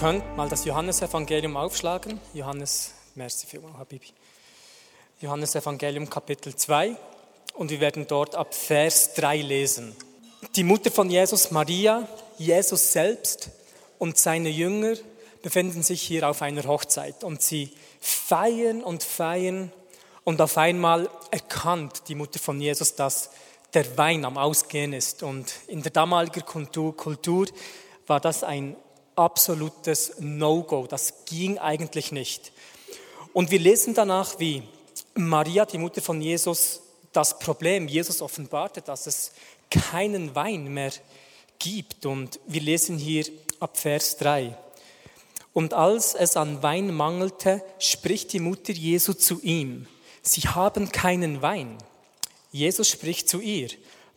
Könnt 0.00 0.34
mal 0.34 0.48
das 0.48 0.64
Johannesevangelium 0.64 1.58
aufschlagen. 1.58 2.18
Johannes, 2.32 2.94
merci 3.16 3.46
vielmals, 3.46 3.76
Habibi. 3.76 4.06
Johannesevangelium 5.20 6.08
Kapitel 6.08 6.56
2 6.56 6.96
und 7.52 7.70
wir 7.70 7.80
werden 7.80 8.06
dort 8.06 8.34
ab 8.34 8.54
Vers 8.54 9.12
3 9.12 9.42
lesen. 9.42 9.94
Die 10.56 10.64
Mutter 10.64 10.90
von 10.90 11.10
Jesus, 11.10 11.50
Maria, 11.50 12.08
Jesus 12.38 12.92
selbst 12.92 13.50
und 13.98 14.16
seine 14.16 14.48
Jünger 14.48 14.94
befinden 15.42 15.82
sich 15.82 16.00
hier 16.00 16.26
auf 16.30 16.40
einer 16.40 16.64
Hochzeit 16.64 17.22
und 17.22 17.42
sie 17.42 17.70
feiern 18.00 18.82
und 18.82 19.02
feiern 19.02 19.70
und 20.24 20.40
auf 20.40 20.56
einmal 20.56 21.10
erkannt 21.30 22.04
die 22.08 22.14
Mutter 22.14 22.38
von 22.38 22.58
Jesus, 22.58 22.94
dass 22.94 23.28
der 23.74 23.98
Wein 23.98 24.24
am 24.24 24.38
Ausgehen 24.38 24.94
ist. 24.94 25.22
Und 25.22 25.52
in 25.66 25.82
der 25.82 25.92
damaligen 25.92 26.46
Kultur 26.46 27.46
war 28.06 28.18
das 28.18 28.42
ein 28.44 28.76
absolutes 29.20 30.14
No-Go. 30.18 30.86
Das 30.86 31.24
ging 31.26 31.58
eigentlich 31.58 32.10
nicht. 32.10 32.52
Und 33.32 33.50
wir 33.50 33.60
lesen 33.60 33.94
danach, 33.94 34.38
wie 34.38 34.62
Maria, 35.14 35.66
die 35.66 35.78
Mutter 35.78 36.00
von 36.00 36.20
Jesus, 36.20 36.80
das 37.12 37.38
Problem 37.38 37.86
Jesus 37.86 38.22
offenbarte, 38.22 38.82
dass 38.82 39.06
es 39.06 39.32
keinen 39.70 40.34
Wein 40.34 40.72
mehr 40.72 40.92
gibt. 41.58 42.06
Und 42.06 42.40
wir 42.46 42.62
lesen 42.62 42.98
hier 42.98 43.26
ab 43.60 43.76
Vers 43.76 44.16
3. 44.16 44.56
Und 45.52 45.74
als 45.74 46.14
es 46.14 46.36
an 46.36 46.62
Wein 46.62 46.94
mangelte, 46.94 47.62
spricht 47.78 48.32
die 48.32 48.40
Mutter 48.40 48.72
Jesu 48.72 49.12
zu 49.12 49.40
ihm. 49.42 49.86
Sie 50.22 50.42
haben 50.42 50.92
keinen 50.92 51.42
Wein. 51.42 51.76
Jesus 52.52 52.88
spricht 52.88 53.28
zu 53.28 53.40
ihr, 53.40 53.68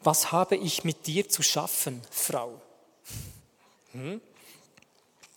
was 0.01 0.31
habe 0.31 0.55
ich 0.55 0.83
mit 0.83 1.07
dir 1.07 1.29
zu 1.29 1.41
schaffen, 1.43 2.01
Frau? 2.11 2.59
Hm? 3.93 4.21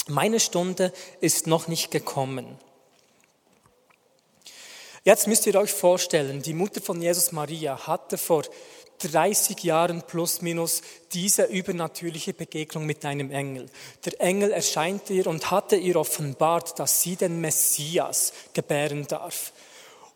Meine 0.08 0.38
Stunde 0.38 0.92
ist 1.20 1.46
noch 1.46 1.66
nicht 1.66 1.90
gekommen. 1.90 2.58
Jetzt 5.04 5.26
müsst 5.26 5.46
ihr 5.46 5.54
euch 5.56 5.72
vorstellen, 5.72 6.42
die 6.42 6.52
Mutter 6.52 6.80
von 6.80 7.00
Jesus 7.00 7.32
Maria 7.32 7.86
hatte 7.86 8.18
vor 8.18 8.44
30 8.98 9.62
Jahren 9.62 10.02
plus 10.02 10.42
minus 10.42 10.82
diese 11.12 11.44
übernatürliche 11.44 12.32
Begegnung 12.32 12.86
mit 12.86 13.04
einem 13.04 13.30
Engel. 13.30 13.66
Der 14.04 14.20
Engel 14.20 14.52
erscheint 14.52 15.10
ihr 15.10 15.26
und 15.26 15.50
hatte 15.50 15.76
ihr 15.76 15.96
offenbart, 15.96 16.78
dass 16.78 17.02
sie 17.02 17.16
den 17.16 17.40
Messias 17.40 18.32
gebären 18.52 19.06
darf. 19.06 19.52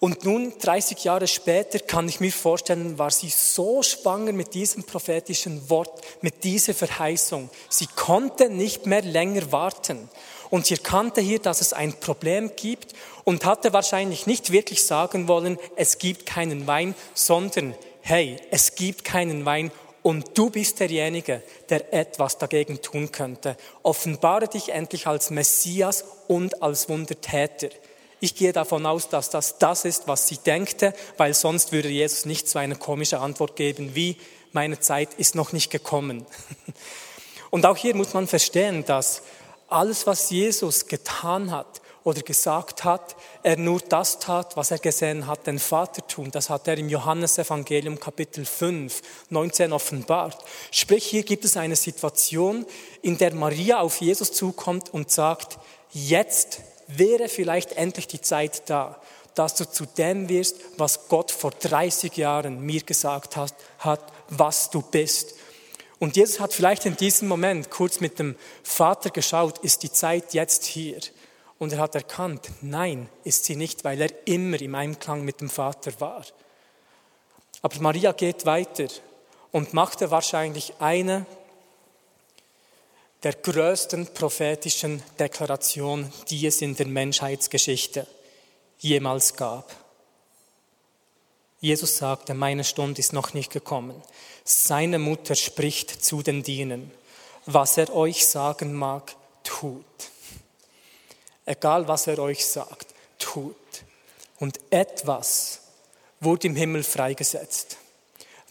Und 0.01 0.25
nun, 0.25 0.55
30 0.59 1.05
Jahre 1.05 1.29
später, 1.29 1.79
kann 1.79 2.09
ich 2.09 2.21
mir 2.21 2.33
vorstellen, 2.33 2.99
war 2.99 3.11
sie 3.11 3.29
so 3.29 3.83
schwanger 3.83 4.33
mit 4.33 4.55
diesem 4.55 4.83
prophetischen 4.83 5.69
Wort, 5.69 6.01
mit 6.23 6.43
dieser 6.43 6.73
Verheißung. 6.73 7.51
Sie 7.69 7.87
konnte 7.87 8.49
nicht 8.49 8.87
mehr 8.87 9.03
länger 9.03 9.53
warten. 9.53 10.09
Und 10.49 10.65
sie 10.65 10.75
erkannte 10.75 11.21
hier, 11.21 11.39
dass 11.39 11.61
es 11.61 11.75
ein 11.75 11.93
Problem 11.93 12.51
gibt 12.57 12.95
und 13.25 13.45
hatte 13.45 13.75
wahrscheinlich 13.75 14.27
nicht 14.27 14.53
wirklich 14.53 14.87
sagen 14.87 15.29
wollen, 15.29 15.59
es 15.77 15.99
gibt 15.99 16.25
keinen 16.25 16.67
Wein, 16.67 16.95
sondern, 17.13 17.75
hey, 18.01 18.37
es 18.51 18.75
gibt 18.77 19.05
keinen 19.05 19.45
Wein 19.45 19.71
und 20.03 20.37
du 20.39 20.49
bist 20.49 20.81
derjenige, 20.81 21.43
der 21.69 21.93
etwas 21.93 22.39
dagegen 22.39 22.81
tun 22.81 23.13
könnte. 23.13 23.55
Offenbare 23.83 24.49
dich 24.49 24.71
endlich 24.71 25.07
als 25.07 25.29
Messias 25.29 26.07
und 26.27 26.63
als 26.63 26.89
Wundertäter. 26.89 27.69
Ich 28.21 28.35
gehe 28.35 28.53
davon 28.53 28.85
aus, 28.85 29.09
dass 29.09 29.31
das 29.31 29.59
das 29.59 29.85
ist, 29.85 30.07
was 30.07 30.29
sie 30.29 30.37
denkte, 30.37 30.93
weil 31.17 31.33
sonst 31.33 31.73
würde 31.73 31.89
Jesus 31.89 32.27
nicht 32.27 32.49
so 32.49 32.59
eine 32.59 32.77
komische 32.77 33.19
Antwort 33.19 33.57
geben 33.57 33.95
wie, 33.95 34.17
meine 34.53 34.81
Zeit 34.81 35.15
ist 35.15 35.35
noch 35.35 35.53
nicht 35.53 35.71
gekommen. 35.71 36.27
Und 37.51 37.67
auch 37.67 37.77
hier 37.77 37.97
muss 37.97 38.15
man 38.15 38.27
verstehen, 38.27 38.85
dass 38.85 39.23
alles, 39.69 40.07
was 40.07 40.31
Jesus 40.31 40.87
getan 40.87 41.51
hat 41.51 41.81
oder 42.05 42.23
gesagt 42.23 42.85
hat, 42.85 43.17
er 43.43 43.57
nur 43.57 43.81
das 43.81 44.19
tat, 44.19 44.57
was 44.57 44.71
er 44.71 44.79
gesehen 44.79 45.27
hat, 45.27 45.47
den 45.47 45.59
Vater 45.59 46.07
tun. 46.07 46.31
Das 46.31 46.51
hat 46.51 46.67
er 46.69 46.79
im 46.79 46.89
Johannesevangelium 46.89 48.01
Kapitel 48.01 48.45
5, 48.45 49.03
19 49.31 49.73
offenbart. 49.73 50.43
Sprich, 50.71 51.05
hier 51.05 51.23
gibt 51.23 51.45
es 51.45 51.57
eine 51.57 51.77
Situation, 51.77 52.67
in 53.03 53.19
der 53.19 53.35
Maria 53.35 53.81
auf 53.81 54.01
Jesus 54.01 54.33
zukommt 54.33 54.93
und 54.93 55.11
sagt, 55.11 55.59
jetzt 55.93 56.61
wäre 56.99 57.29
vielleicht 57.29 57.73
endlich 57.73 58.07
die 58.07 58.21
Zeit 58.21 58.69
da, 58.69 59.01
dass 59.35 59.55
du 59.55 59.65
zu 59.65 59.87
dem 59.87 60.29
wirst, 60.29 60.57
was 60.77 61.09
Gott 61.09 61.31
vor 61.31 61.51
30 61.51 62.17
Jahren 62.17 62.61
mir 62.61 62.83
gesagt 62.83 63.37
hat, 63.37 63.55
hat, 63.79 64.13
was 64.29 64.71
du 64.71 64.83
bist. 64.83 65.35
Und 65.99 66.17
Jesus 66.17 66.41
hat 66.41 66.53
vielleicht 66.53 66.87
in 66.87 66.97
diesem 66.97 67.29
Moment 67.29 67.71
kurz 67.71 68.01
mit 68.01 68.19
dem 68.19 68.35
Vater 68.63 69.11
geschaut, 69.11 69.59
ist 69.59 69.83
die 69.83 69.93
Zeit 69.93 70.35
jetzt 70.35 70.65
hier? 70.65 70.99
Und 71.59 71.75
er 71.75 71.79
hat 71.79 71.95
erkannt, 71.95 72.49
nein, 72.63 73.09
ist 73.23 73.45
sie 73.45 73.55
nicht, 73.55 73.85
weil 73.85 74.01
er 74.01 74.27
immer 74.27 74.61
im 74.61 74.75
Einklang 74.75 75.25
mit 75.25 75.43
dem 75.43 75.51
Vater 75.51 75.93
war. 76.01 76.25
Aber 77.61 77.81
Maria 77.81 78.13
geht 78.13 78.47
weiter 78.47 78.89
und 79.53 79.75
machte 79.75 80.11
wahrscheinlich 80.11 80.73
eine 80.79 81.27
der 83.23 83.35
größten 83.35 84.15
prophetischen 84.15 85.03
Deklaration, 85.19 86.11
die 86.29 86.47
es 86.47 86.63
in 86.63 86.75
der 86.75 86.87
Menschheitsgeschichte 86.87 88.07
jemals 88.79 89.37
gab. 89.37 89.75
Jesus 91.61 91.99
sagte, 91.99 92.33
meine 92.33 92.65
Stunde 92.65 93.01
ist 93.01 93.13
noch 93.13 93.35
nicht 93.35 93.53
gekommen. 93.53 94.01
Seine 94.45 94.99
Mutter 94.99 95.35
spricht 95.35 96.03
zu 96.03 96.23
den 96.23 96.43
Dienern, 96.43 96.91
was 97.45 97.77
er 97.77 97.95
euch 97.95 98.27
sagen 98.27 98.73
mag, 98.73 99.15
tut. 99.45 99.85
Egal 101.45 101.87
was 101.87 102.07
er 102.07 102.19
euch 102.19 102.47
sagt, 102.47 102.95
tut. 103.19 103.57
Und 104.39 104.59
etwas 104.71 105.61
wurde 106.21 106.47
im 106.47 106.57
Himmel 106.57 106.83
freigesetzt. 106.83 107.77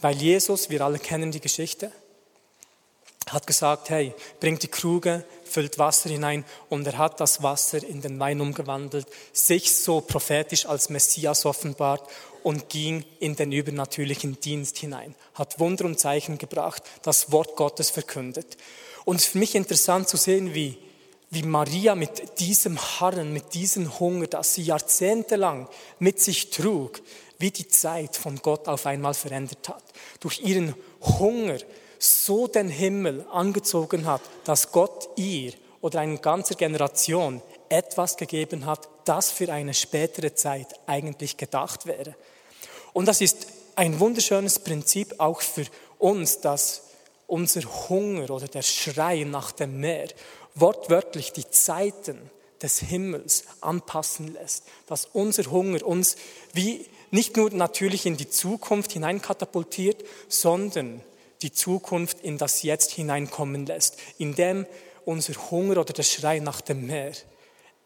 Weil 0.01 0.15
Jesus, 0.17 0.69
wir 0.69 0.81
alle 0.81 0.99
kennen 0.99 1.31
die 1.31 1.41
Geschichte, 1.41 1.91
hat 3.33 3.47
gesagt, 3.47 3.89
hey, 3.89 4.13
bringt 4.39 4.63
die 4.63 4.67
Kruge, 4.67 5.25
füllt 5.43 5.77
Wasser 5.77 6.09
hinein 6.09 6.45
und 6.69 6.85
er 6.87 6.97
hat 6.97 7.19
das 7.19 7.43
Wasser 7.43 7.83
in 7.83 8.01
den 8.01 8.19
Wein 8.19 8.41
umgewandelt, 8.41 9.07
sich 9.33 9.75
so 9.75 10.01
prophetisch 10.01 10.65
als 10.65 10.89
Messias 10.89 11.45
offenbart 11.45 12.07
und 12.43 12.69
ging 12.69 13.03
in 13.19 13.35
den 13.35 13.51
übernatürlichen 13.51 14.39
Dienst 14.39 14.77
hinein, 14.77 15.15
hat 15.33 15.59
Wunder 15.59 15.85
und 15.85 15.99
Zeichen 15.99 16.37
gebracht, 16.37 16.83
das 17.01 17.31
Wort 17.31 17.55
Gottes 17.55 17.89
verkündet. 17.89 18.57
Und 19.05 19.17
es 19.17 19.25
ist 19.25 19.31
für 19.31 19.39
mich 19.39 19.55
interessant 19.55 20.07
zu 20.07 20.17
sehen, 20.17 20.53
wie, 20.53 20.77
wie 21.29 21.43
Maria 21.43 21.95
mit 21.95 22.39
diesem 22.39 22.79
Harren, 22.79 23.33
mit 23.33 23.53
diesem 23.53 23.99
Hunger, 23.99 24.27
das 24.27 24.55
sie 24.55 24.63
jahrzehntelang 24.63 25.67
mit 25.99 26.19
sich 26.19 26.49
trug, 26.49 27.01
wie 27.39 27.51
die 27.51 27.67
Zeit 27.67 28.17
von 28.17 28.37
Gott 28.37 28.67
auf 28.67 28.85
einmal 28.85 29.13
verändert 29.13 29.69
hat. 29.69 29.83
Durch 30.19 30.41
ihren 30.41 30.75
Hunger 31.01 31.57
so 31.99 32.47
den 32.47 32.69
Himmel 32.69 33.25
angezogen 33.31 34.05
hat, 34.05 34.21
dass 34.45 34.71
Gott 34.71 35.09
ihr 35.17 35.53
oder 35.81 35.99
einer 35.99 36.17
ganzen 36.17 36.57
Generation 36.57 37.41
etwas 37.67 38.17
gegeben 38.17 38.65
hat, 38.65 38.89
das 39.05 39.31
für 39.31 39.51
eine 39.51 39.73
spätere 39.73 40.33
Zeit 40.33 40.67
eigentlich 40.87 41.37
gedacht 41.37 41.85
wäre. 41.85 42.15
Und 42.93 43.07
das 43.07 43.21
ist 43.21 43.47
ein 43.75 43.99
wunderschönes 43.99 44.59
Prinzip 44.59 45.15
auch 45.19 45.41
für 45.41 45.65
uns, 45.99 46.41
dass 46.41 46.83
unser 47.27 47.61
Hunger 47.89 48.29
oder 48.31 48.47
der 48.47 48.63
Schrei 48.63 49.23
nach 49.23 49.51
dem 49.51 49.79
Meer 49.79 50.07
wortwörtlich 50.55 51.31
die 51.31 51.49
Zeiten 51.49 52.19
des 52.61 52.79
Himmels 52.79 53.43
anpassen 53.61 54.33
lässt, 54.33 54.63
dass 54.87 55.05
unser 55.13 55.49
Hunger 55.51 55.85
uns 55.85 56.17
wie 56.53 56.85
nicht 57.11 57.37
nur 57.37 57.51
natürlich 57.51 58.05
in 58.05 58.17
die 58.17 58.29
Zukunft 58.29 58.91
hineinkatapultiert, 58.91 60.03
sondern 60.27 61.01
die 61.41 61.51
Zukunft 61.51 62.21
in 62.21 62.37
das 62.37 62.63
Jetzt 62.63 62.91
hineinkommen 62.91 63.65
lässt, 63.65 63.97
indem 64.17 64.65
unser 65.05 65.33
Hunger 65.51 65.77
oder 65.77 65.93
der 65.93 66.03
Schrei 66.03 66.39
nach 66.39 66.61
dem 66.61 66.87
Meer 66.87 67.13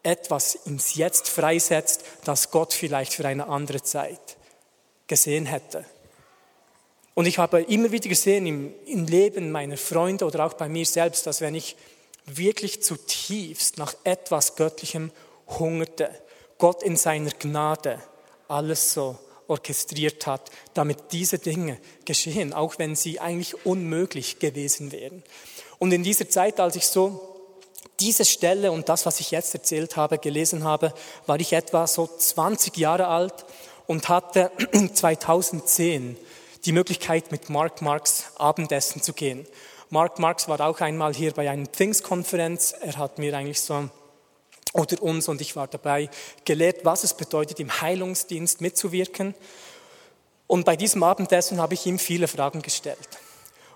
etwas 0.02 0.54
ins 0.54 0.94
Jetzt 0.94 1.28
freisetzt, 1.28 2.04
das 2.24 2.50
Gott 2.50 2.74
vielleicht 2.74 3.14
für 3.14 3.24
eine 3.26 3.48
andere 3.48 3.82
Zeit 3.82 4.36
gesehen 5.06 5.46
hätte. 5.46 5.84
Und 7.14 7.26
ich 7.26 7.38
habe 7.38 7.62
immer 7.62 7.92
wieder 7.92 8.08
gesehen 8.08 8.46
im, 8.46 8.74
im 8.86 9.06
Leben 9.06 9.50
meiner 9.50 9.76
Freunde 9.76 10.24
oder 10.26 10.44
auch 10.44 10.54
bei 10.54 10.68
mir 10.68 10.84
selbst, 10.84 11.26
dass 11.26 11.40
wenn 11.40 11.54
ich 11.54 11.76
wirklich 12.26 12.82
zutiefst 12.82 13.78
nach 13.78 13.94
etwas 14.04 14.56
Göttlichem 14.56 15.10
hungerte, 15.46 16.10
Gott 16.58 16.82
in 16.82 16.96
seiner 16.96 17.30
Gnade 17.30 18.02
alles 18.48 18.92
so 18.92 19.18
orchestriert 19.48 20.26
hat, 20.26 20.50
damit 20.74 21.12
diese 21.12 21.38
Dinge 21.38 21.78
geschehen, 22.04 22.52
auch 22.52 22.78
wenn 22.78 22.96
sie 22.96 23.20
eigentlich 23.20 23.66
unmöglich 23.66 24.38
gewesen 24.38 24.92
wären. 24.92 25.22
Und 25.78 25.92
in 25.92 26.02
dieser 26.02 26.28
Zeit, 26.28 26.60
als 26.60 26.76
ich 26.76 26.86
so 26.86 27.34
diese 28.00 28.24
Stelle 28.24 28.72
und 28.72 28.88
das, 28.88 29.06
was 29.06 29.20
ich 29.20 29.30
jetzt 29.30 29.54
erzählt 29.54 29.96
habe, 29.96 30.18
gelesen 30.18 30.64
habe, 30.64 30.92
war 31.26 31.38
ich 31.38 31.52
etwa 31.52 31.86
so 31.86 32.06
20 32.06 32.76
Jahre 32.76 33.06
alt 33.06 33.44
und 33.86 34.08
hatte 34.08 34.50
2010 34.94 36.16
die 36.64 36.72
Möglichkeit, 36.72 37.30
mit 37.30 37.50
Mark 37.50 37.82
Marx 37.82 38.32
Abendessen 38.36 39.02
zu 39.02 39.12
gehen. 39.12 39.46
Mark 39.90 40.18
Marx 40.18 40.48
war 40.48 40.60
auch 40.60 40.80
einmal 40.80 41.14
hier 41.14 41.32
bei 41.32 41.48
einer 41.48 41.66
Pfingstkonferenz. 41.66 42.74
Er 42.80 42.96
hat 42.96 43.18
mir 43.18 43.36
eigentlich 43.36 43.60
so, 43.60 43.90
oder 44.74 45.00
uns, 45.02 45.28
und 45.28 45.40
ich 45.40 45.56
war 45.56 45.68
dabei, 45.68 46.10
gelehrt, 46.44 46.84
was 46.84 47.04
es 47.04 47.14
bedeutet, 47.14 47.60
im 47.60 47.80
Heilungsdienst 47.80 48.60
mitzuwirken. 48.60 49.34
Und 50.46 50.64
bei 50.66 50.76
diesem 50.76 51.02
Abendessen 51.02 51.60
habe 51.60 51.74
ich 51.74 51.86
ihm 51.86 51.98
viele 51.98 52.28
Fragen 52.28 52.60
gestellt. 52.60 53.08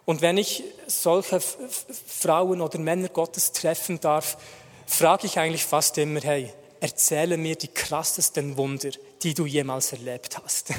Und 0.05 0.23
wenn 0.23 0.37
ich 0.37 0.65
solche 0.87 1.41
Frauen 1.41 2.61
oder 2.61 2.79
Männer 2.79 3.09
Gottes 3.09 3.53
treffen 3.53 4.00
darf, 4.00 4.39
frage 4.87 5.27
ich 5.27 5.39
eigentlich 5.39 5.65
fast 5.65 5.97
immer, 5.99 6.21
hey, 6.21 6.53
erzähle 6.81 7.37
mir 7.37 7.55
die 7.55 7.69
krassesten 7.69 8.56
Wunder, 8.56 8.91
die 9.23 9.35
du 9.35 9.47
jemals 9.47 9.93
erlebt 9.93 10.39
hast. 10.43 10.71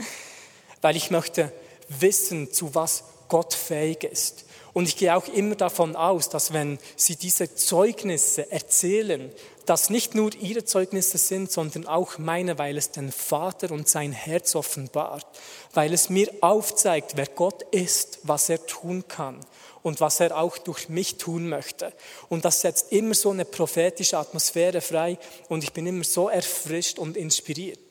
Weil 0.82 0.96
ich 0.96 1.10
möchte 1.10 1.52
wissen, 1.88 2.52
zu 2.52 2.74
was 2.74 3.04
Gott 3.28 3.54
fähig 3.54 4.04
ist. 4.04 4.44
Und 4.78 4.86
ich 4.86 4.96
gehe 4.96 5.16
auch 5.16 5.26
immer 5.26 5.56
davon 5.56 5.96
aus, 5.96 6.28
dass 6.28 6.52
wenn 6.52 6.78
sie 6.94 7.16
diese 7.16 7.52
Zeugnisse 7.52 8.52
erzählen, 8.52 9.32
dass 9.66 9.90
nicht 9.90 10.14
nur 10.14 10.32
ihre 10.36 10.64
Zeugnisse 10.64 11.18
sind, 11.18 11.50
sondern 11.50 11.88
auch 11.88 12.18
meine, 12.18 12.58
weil 12.58 12.76
es 12.76 12.92
den 12.92 13.10
Vater 13.10 13.72
und 13.72 13.88
sein 13.88 14.12
Herz 14.12 14.54
offenbart, 14.54 15.26
weil 15.74 15.92
es 15.92 16.10
mir 16.10 16.32
aufzeigt, 16.42 17.16
wer 17.16 17.26
Gott 17.26 17.64
ist, 17.72 18.20
was 18.22 18.48
er 18.50 18.64
tun 18.66 19.02
kann 19.08 19.40
und 19.82 20.00
was 20.00 20.20
er 20.20 20.38
auch 20.38 20.56
durch 20.58 20.88
mich 20.88 21.16
tun 21.16 21.48
möchte. 21.48 21.92
Und 22.28 22.44
das 22.44 22.60
setzt 22.60 22.92
immer 22.92 23.14
so 23.14 23.30
eine 23.30 23.46
prophetische 23.46 24.16
Atmosphäre 24.16 24.80
frei 24.80 25.18
und 25.48 25.64
ich 25.64 25.72
bin 25.72 25.88
immer 25.88 26.04
so 26.04 26.28
erfrischt 26.28 27.00
und 27.00 27.16
inspiriert. 27.16 27.87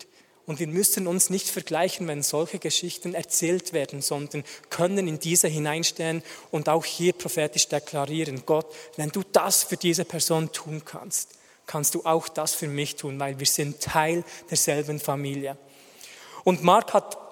Und 0.47 0.59
wir 0.59 0.67
müssen 0.67 1.07
uns 1.07 1.29
nicht 1.29 1.49
vergleichen, 1.49 2.07
wenn 2.07 2.23
solche 2.23 2.57
Geschichten 2.57 3.13
erzählt 3.13 3.73
werden, 3.73 4.01
sondern 4.01 4.45
können 4.69 5.05
in 5.05 5.19
diese 5.19 5.49
hineinstellen 5.49 6.23
und 6.51 6.69
auch 6.69 6.85
hier 6.85 7.11
prophetisch 7.11 7.67
deklarieren, 7.67 8.43
Gott, 8.45 8.65
wenn 8.95 9.09
du 9.09 9.23
das 9.33 9.63
für 9.63 9.75
diese 9.75 10.05
Person 10.05 10.53
tun 10.53 10.83
kannst, 10.85 11.31
kannst 11.65 11.95
du 11.95 12.05
auch 12.05 12.29
das 12.29 12.53
für 12.53 12.69
mich 12.69 12.95
tun, 12.95 13.19
weil 13.19 13.37
wir 13.39 13.45
sind 13.45 13.81
Teil 13.81 14.23
derselben 14.49 15.01
Familie. 15.01 15.57
Und 16.45 16.63
Mark 16.63 16.93
hat 16.93 17.26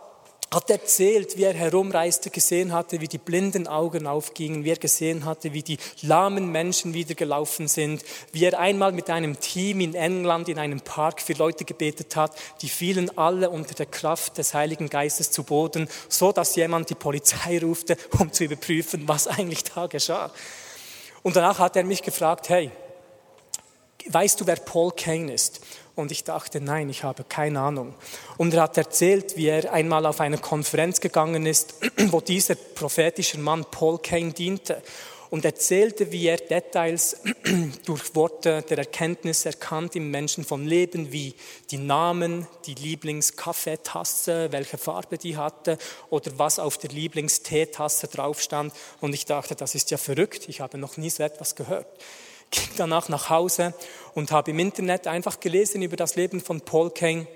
hat 0.55 0.69
erzählt, 0.69 1.35
wie 1.35 1.43
er 1.43 1.53
herumreiste, 1.53 2.29
gesehen 2.29 2.71
hatte, 2.71 3.01
wie 3.01 3.09
die 3.09 3.17
blinden 3.17 3.67
Augen 3.67 4.07
aufgingen, 4.07 4.63
wie 4.63 4.69
er 4.69 4.77
gesehen 4.77 5.25
hatte, 5.25 5.51
wie 5.51 5.63
die 5.63 5.77
lahmen 6.01 6.49
Menschen 6.49 6.93
wieder 6.93 7.13
gelaufen 7.13 7.67
sind, 7.67 8.05
wie 8.31 8.45
er 8.45 8.57
einmal 8.57 8.93
mit 8.93 9.09
einem 9.09 9.37
Team 9.37 9.81
in 9.81 9.95
England 9.95 10.47
in 10.47 10.57
einem 10.57 10.79
Park 10.79 11.21
für 11.21 11.33
Leute 11.33 11.65
gebetet 11.65 12.15
hat, 12.15 12.31
die 12.61 12.69
fielen 12.69 13.17
alle 13.17 13.49
unter 13.49 13.75
der 13.75 13.85
Kraft 13.85 14.37
des 14.37 14.53
Heiligen 14.53 14.89
Geistes 14.89 15.29
zu 15.29 15.43
Boden, 15.43 15.89
so 16.07 16.31
dass 16.31 16.55
jemand 16.55 16.89
die 16.89 16.95
Polizei 16.95 17.59
rufte, 17.59 17.97
um 18.17 18.31
zu 18.31 18.45
überprüfen, 18.45 19.09
was 19.09 19.27
eigentlich 19.27 19.65
da 19.65 19.87
geschah. 19.87 20.31
Und 21.21 21.35
danach 21.35 21.59
hat 21.59 21.75
er 21.75 21.83
mich 21.83 22.01
gefragt, 22.01 22.47
hey, 22.47 22.71
weißt 24.07 24.39
du, 24.39 24.47
wer 24.47 24.55
Paul 24.55 24.93
Kane 24.95 25.33
ist? 25.33 25.59
Und 25.95 26.11
ich 26.11 26.25
dachte, 26.25 26.59
nein, 26.59 26.89
ich 26.89 27.03
habe 27.03 27.23
keine 27.23 27.61
Ahnung. 27.61 27.93
Und 28.37 28.53
er 28.53 28.63
hat 28.63 28.77
erzählt, 28.77 29.37
wie 29.37 29.47
er 29.47 29.71
einmal 29.71 30.05
auf 30.05 30.19
eine 30.19 30.37
Konferenz 30.37 30.99
gegangen 30.99 31.45
ist, 31.45 31.75
wo 32.09 32.19
dieser 32.19 32.55
prophetische 32.55 33.39
Mann 33.39 33.65
Paul 33.71 33.99
Kane 33.99 34.33
diente 34.33 34.81
und 35.29 35.45
erzählte, 35.45 36.11
wie 36.11 36.27
er 36.27 36.37
Details 36.37 37.21
durch 37.85 38.13
Worte 38.13 38.61
der 38.69 38.77
Erkenntnis 38.77 39.45
erkannt 39.45 39.95
im 39.95 40.11
Menschen 40.11 40.43
von 40.43 40.65
Leben, 40.65 41.13
wie 41.13 41.33
die 41.71 41.77
Namen, 41.77 42.45
die 42.65 42.75
Lieblingskaffeetasse, 42.75 44.51
welche 44.51 44.77
Farbe 44.77 45.17
die 45.17 45.37
hatte 45.37 45.77
oder 46.09 46.31
was 46.37 46.59
auf 46.59 46.77
der 46.77 46.89
Lieblingsteetasse 46.89 48.07
drauf 48.07 48.41
stand. 48.41 48.73
Und 48.99 49.13
ich 49.13 49.25
dachte, 49.25 49.55
das 49.55 49.75
ist 49.75 49.91
ja 49.91 49.97
verrückt, 49.97 50.49
ich 50.49 50.59
habe 50.59 50.77
noch 50.77 50.97
nie 50.97 51.09
so 51.09 51.23
etwas 51.23 51.55
gehört 51.55 51.87
ging 52.55 52.69
danach 52.77 53.09
nach 53.09 53.29
Hause 53.29 53.73
und 54.13 54.31
habe 54.31 54.51
im 54.51 54.59
Internet 54.59 55.07
einfach 55.07 55.39
gelesen 55.39 55.81
über 55.81 55.95
das 55.95 56.15
Leben 56.15 56.41
von 56.41 56.61
Paul 56.61 56.91
Kane 56.91 57.27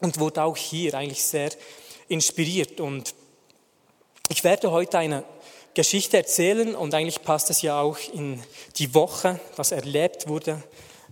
und 0.00 0.18
wurde 0.18 0.42
auch 0.42 0.56
hier 0.56 0.94
eigentlich 0.94 1.22
sehr 1.22 1.50
inspiriert. 2.08 2.80
Und 2.80 3.14
ich 4.28 4.44
werde 4.44 4.70
heute 4.70 4.98
eine 4.98 5.24
Geschichte 5.74 6.16
erzählen 6.16 6.74
und 6.74 6.94
eigentlich 6.94 7.22
passt 7.22 7.50
es 7.50 7.62
ja 7.62 7.80
auch 7.80 7.98
in 8.12 8.42
die 8.76 8.94
Woche, 8.94 9.40
was 9.56 9.72
erlebt 9.72 10.26
wurde, 10.26 10.62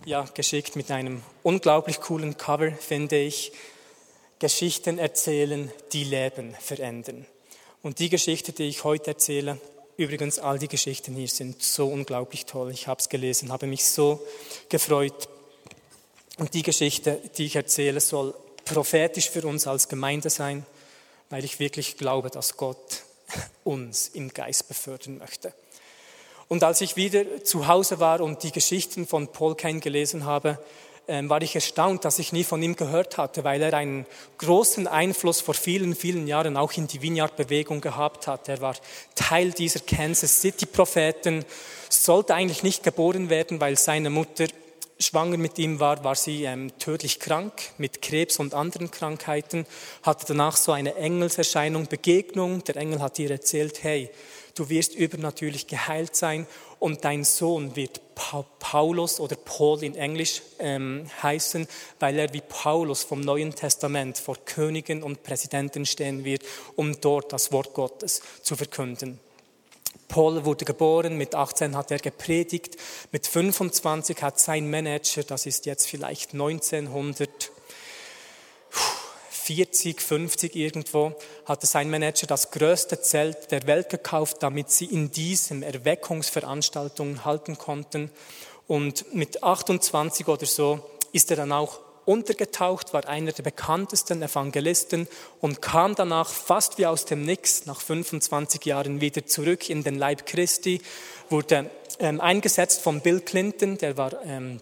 ja, 0.05 0.25
geschickt 0.33 0.75
mit 0.75 0.91
einem 0.91 1.21
unglaublich 1.43 2.01
coolen 2.01 2.37
Cover, 2.37 2.71
finde 2.71 3.17
ich. 3.17 3.51
Geschichten 4.39 4.99
erzählen, 4.99 5.71
die 5.93 6.03
Leben 6.03 6.55
verändern. 6.59 7.25
Und 7.81 7.99
die 7.99 8.09
Geschichte, 8.09 8.51
die 8.51 8.63
ich 8.63 8.83
heute 8.83 9.11
erzähle, 9.11 9.59
Übrigens, 9.97 10.39
all 10.39 10.59
die 10.59 10.67
Geschichten 10.67 11.15
hier 11.15 11.27
sind 11.27 11.63
so 11.63 11.87
unglaublich 11.87 12.45
toll. 12.45 12.71
Ich 12.71 12.87
habe 12.87 12.99
es 12.99 13.07
gelesen, 13.07 13.51
habe 13.51 13.65
mich 13.65 13.85
so 13.85 14.21
gefreut. 14.67 15.29
Und 16.37 16.53
die 16.53 16.63
Geschichte, 16.63 17.21
die 17.37 17.45
ich 17.45 17.55
erzähle, 17.55 18.01
soll 18.01 18.33
prophetisch 18.65 19.29
für 19.29 19.47
uns 19.47 19.67
als 19.67 19.87
Gemeinde 19.87 20.29
sein, 20.29 20.65
weil 21.29 21.45
ich 21.45 21.59
wirklich 21.59 21.95
glaube, 21.95 22.29
dass 22.29 22.57
Gott 22.57 23.03
uns 23.63 24.09
im 24.09 24.33
Geist 24.33 24.67
befördern 24.67 25.17
möchte. 25.17 25.53
Und 26.49 26.63
als 26.63 26.81
ich 26.81 26.97
wieder 26.97 27.43
zu 27.45 27.67
Hause 27.67 27.99
war 28.01 28.19
und 28.19 28.43
die 28.43 28.51
Geschichten 28.51 29.07
von 29.07 29.29
Paul 29.29 29.55
Kane 29.55 29.79
gelesen 29.79 30.25
habe, 30.25 30.59
war 31.07 31.41
ich 31.41 31.53
erstaunt, 31.53 32.03
dass 32.03 32.19
ich 32.19 32.33
nie 32.33 32.43
von 32.43 32.61
ihm 32.63 32.75
gehört 32.75 33.17
hatte, 33.17 33.43
weil 33.43 33.61
er 33.61 33.73
einen 33.73 34.05
großen 34.39 34.87
Einfluss 34.87 35.41
vor 35.41 35.53
vielen, 35.53 35.95
vielen 35.95 36.27
Jahren 36.27 36.57
auch 36.57 36.73
in 36.73 36.87
die 36.87 37.01
Vineyard-Bewegung 37.01 37.81
gehabt 37.81 38.27
hat. 38.27 38.49
Er 38.49 38.61
war 38.61 38.75
Teil 39.13 39.51
dieser 39.51 39.81
Kansas 39.81 40.41
City-Propheten, 40.41 41.45
sollte 41.89 42.33
eigentlich 42.33 42.63
nicht 42.63 42.83
geboren 42.83 43.29
werden, 43.29 43.61
weil 43.61 43.77
seine 43.77 44.09
Mutter 44.09 44.45
schwanger 44.99 45.37
mit 45.37 45.59
ihm 45.59 45.79
war, 45.79 46.03
war 46.03 46.15
sie 46.15 46.45
ähm, 46.45 46.71
tödlich 46.79 47.19
krank 47.19 47.53
mit 47.77 48.01
Krebs 48.01 48.39
und 48.39 48.53
anderen 48.53 48.91
Krankheiten, 48.91 49.65
hatte 50.03 50.25
danach 50.27 50.55
so 50.55 50.71
eine 50.71 50.95
Engelserscheinung, 50.95 51.87
Begegnung. 51.87 52.63
Der 52.63 52.77
Engel 52.77 53.01
hat 53.01 53.19
ihr 53.19 53.29
erzählt, 53.29 53.83
hey, 53.83 54.09
du 54.55 54.69
wirst 54.69 54.95
übernatürlich 54.95 55.67
geheilt 55.67 56.15
sein 56.15 56.47
und 56.79 57.05
dein 57.05 57.23
Sohn 57.23 57.75
wird 57.75 58.01
Paulus 58.59 59.19
oder 59.19 59.35
Paul 59.35 59.83
in 59.83 59.95
Englisch 59.95 60.41
ähm, 60.59 61.05
heißen, 61.21 61.67
weil 61.99 62.17
er 62.17 62.33
wie 62.33 62.41
Paulus 62.41 63.03
vom 63.03 63.21
Neuen 63.21 63.53
Testament 63.53 64.17
vor 64.17 64.37
Königen 64.45 65.03
und 65.03 65.23
Präsidenten 65.23 65.85
stehen 65.85 66.23
wird, 66.23 66.43
um 66.75 66.99
dort 67.01 67.33
das 67.33 67.51
Wort 67.51 67.73
Gottes 67.73 68.21
zu 68.41 68.55
verkünden. 68.55 69.19
Paul 70.07 70.45
wurde 70.45 70.65
geboren, 70.65 71.17
mit 71.17 71.35
18 71.35 71.75
hat 71.75 71.91
er 71.91 71.99
gepredigt, 71.99 72.77
mit 73.11 73.27
25 73.27 74.21
hat 74.21 74.39
sein 74.39 74.69
Manager, 74.69 75.23
das 75.23 75.45
ist 75.45 75.65
jetzt 75.65 75.87
vielleicht 75.87 76.33
1900, 76.33 77.51
40, 79.45 80.01
50 80.01 80.55
irgendwo, 80.55 81.13
hatte 81.45 81.67
sein 81.67 81.91
Manager 81.91 82.25
das 82.25 82.49
größte 82.49 82.99
Zelt 82.99 83.51
der 83.51 83.67
Welt 83.67 83.89
gekauft, 83.89 84.37
damit 84.39 84.71
sie 84.71 84.85
in 84.85 85.11
diesem 85.11 85.61
Erweckungsveranstaltungen 85.61 87.25
halten 87.25 87.55
konnten. 87.59 88.09
Und 88.65 89.13
mit 89.13 89.43
28 89.43 90.27
oder 90.27 90.47
so 90.47 90.79
ist 91.11 91.29
er 91.29 91.37
dann 91.37 91.51
auch 91.51 91.79
untergetaucht, 92.05 92.91
war 92.93 93.07
einer 93.07 93.33
der 93.33 93.43
bekanntesten 93.43 94.23
Evangelisten 94.23 95.07
und 95.41 95.61
kam 95.61 95.93
danach 95.93 96.29
fast 96.29 96.79
wie 96.79 96.87
aus 96.87 97.05
dem 97.05 97.23
Nix 97.23 97.67
nach 97.67 97.81
25 97.81 98.65
Jahren 98.65 98.99
wieder 98.99 99.27
zurück 99.27 99.69
in 99.69 99.83
den 99.83 99.95
Leib 99.95 100.25
Christi, 100.25 100.81
wurde 101.29 101.69
ähm, 101.99 102.19
eingesetzt 102.19 102.81
von 102.81 103.01
Bill 103.01 103.21
Clinton, 103.21 103.77
der 103.77 103.95
war 103.95 104.23
ähm, 104.25 104.59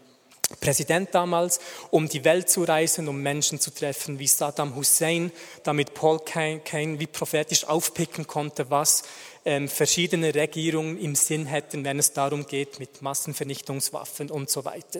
Präsident 0.59 1.09
damals, 1.13 1.59
um 1.91 2.07
die 2.07 2.23
Welt 2.23 2.49
zu 2.49 2.63
reisen, 2.63 3.07
um 3.07 3.21
Menschen 3.21 3.59
zu 3.59 3.71
treffen 3.71 4.19
wie 4.19 4.27
Saddam 4.27 4.75
Hussein, 4.75 5.31
damit 5.63 5.93
Paul 5.93 6.19
Kane 6.19 6.99
wie 6.99 7.07
prophetisch 7.07 7.65
aufpicken 7.65 8.27
konnte, 8.27 8.69
was 8.69 9.03
ähm, 9.45 9.67
verschiedene 9.67 10.33
Regierungen 10.33 10.97
im 10.97 11.15
Sinn 11.15 11.45
hätten, 11.45 11.83
wenn 11.83 11.99
es 11.99 12.13
darum 12.13 12.45
geht, 12.45 12.79
mit 12.79 13.01
Massenvernichtungswaffen 13.01 14.29
und 14.29 14.49
so 14.49 14.65
weiter. 14.65 14.99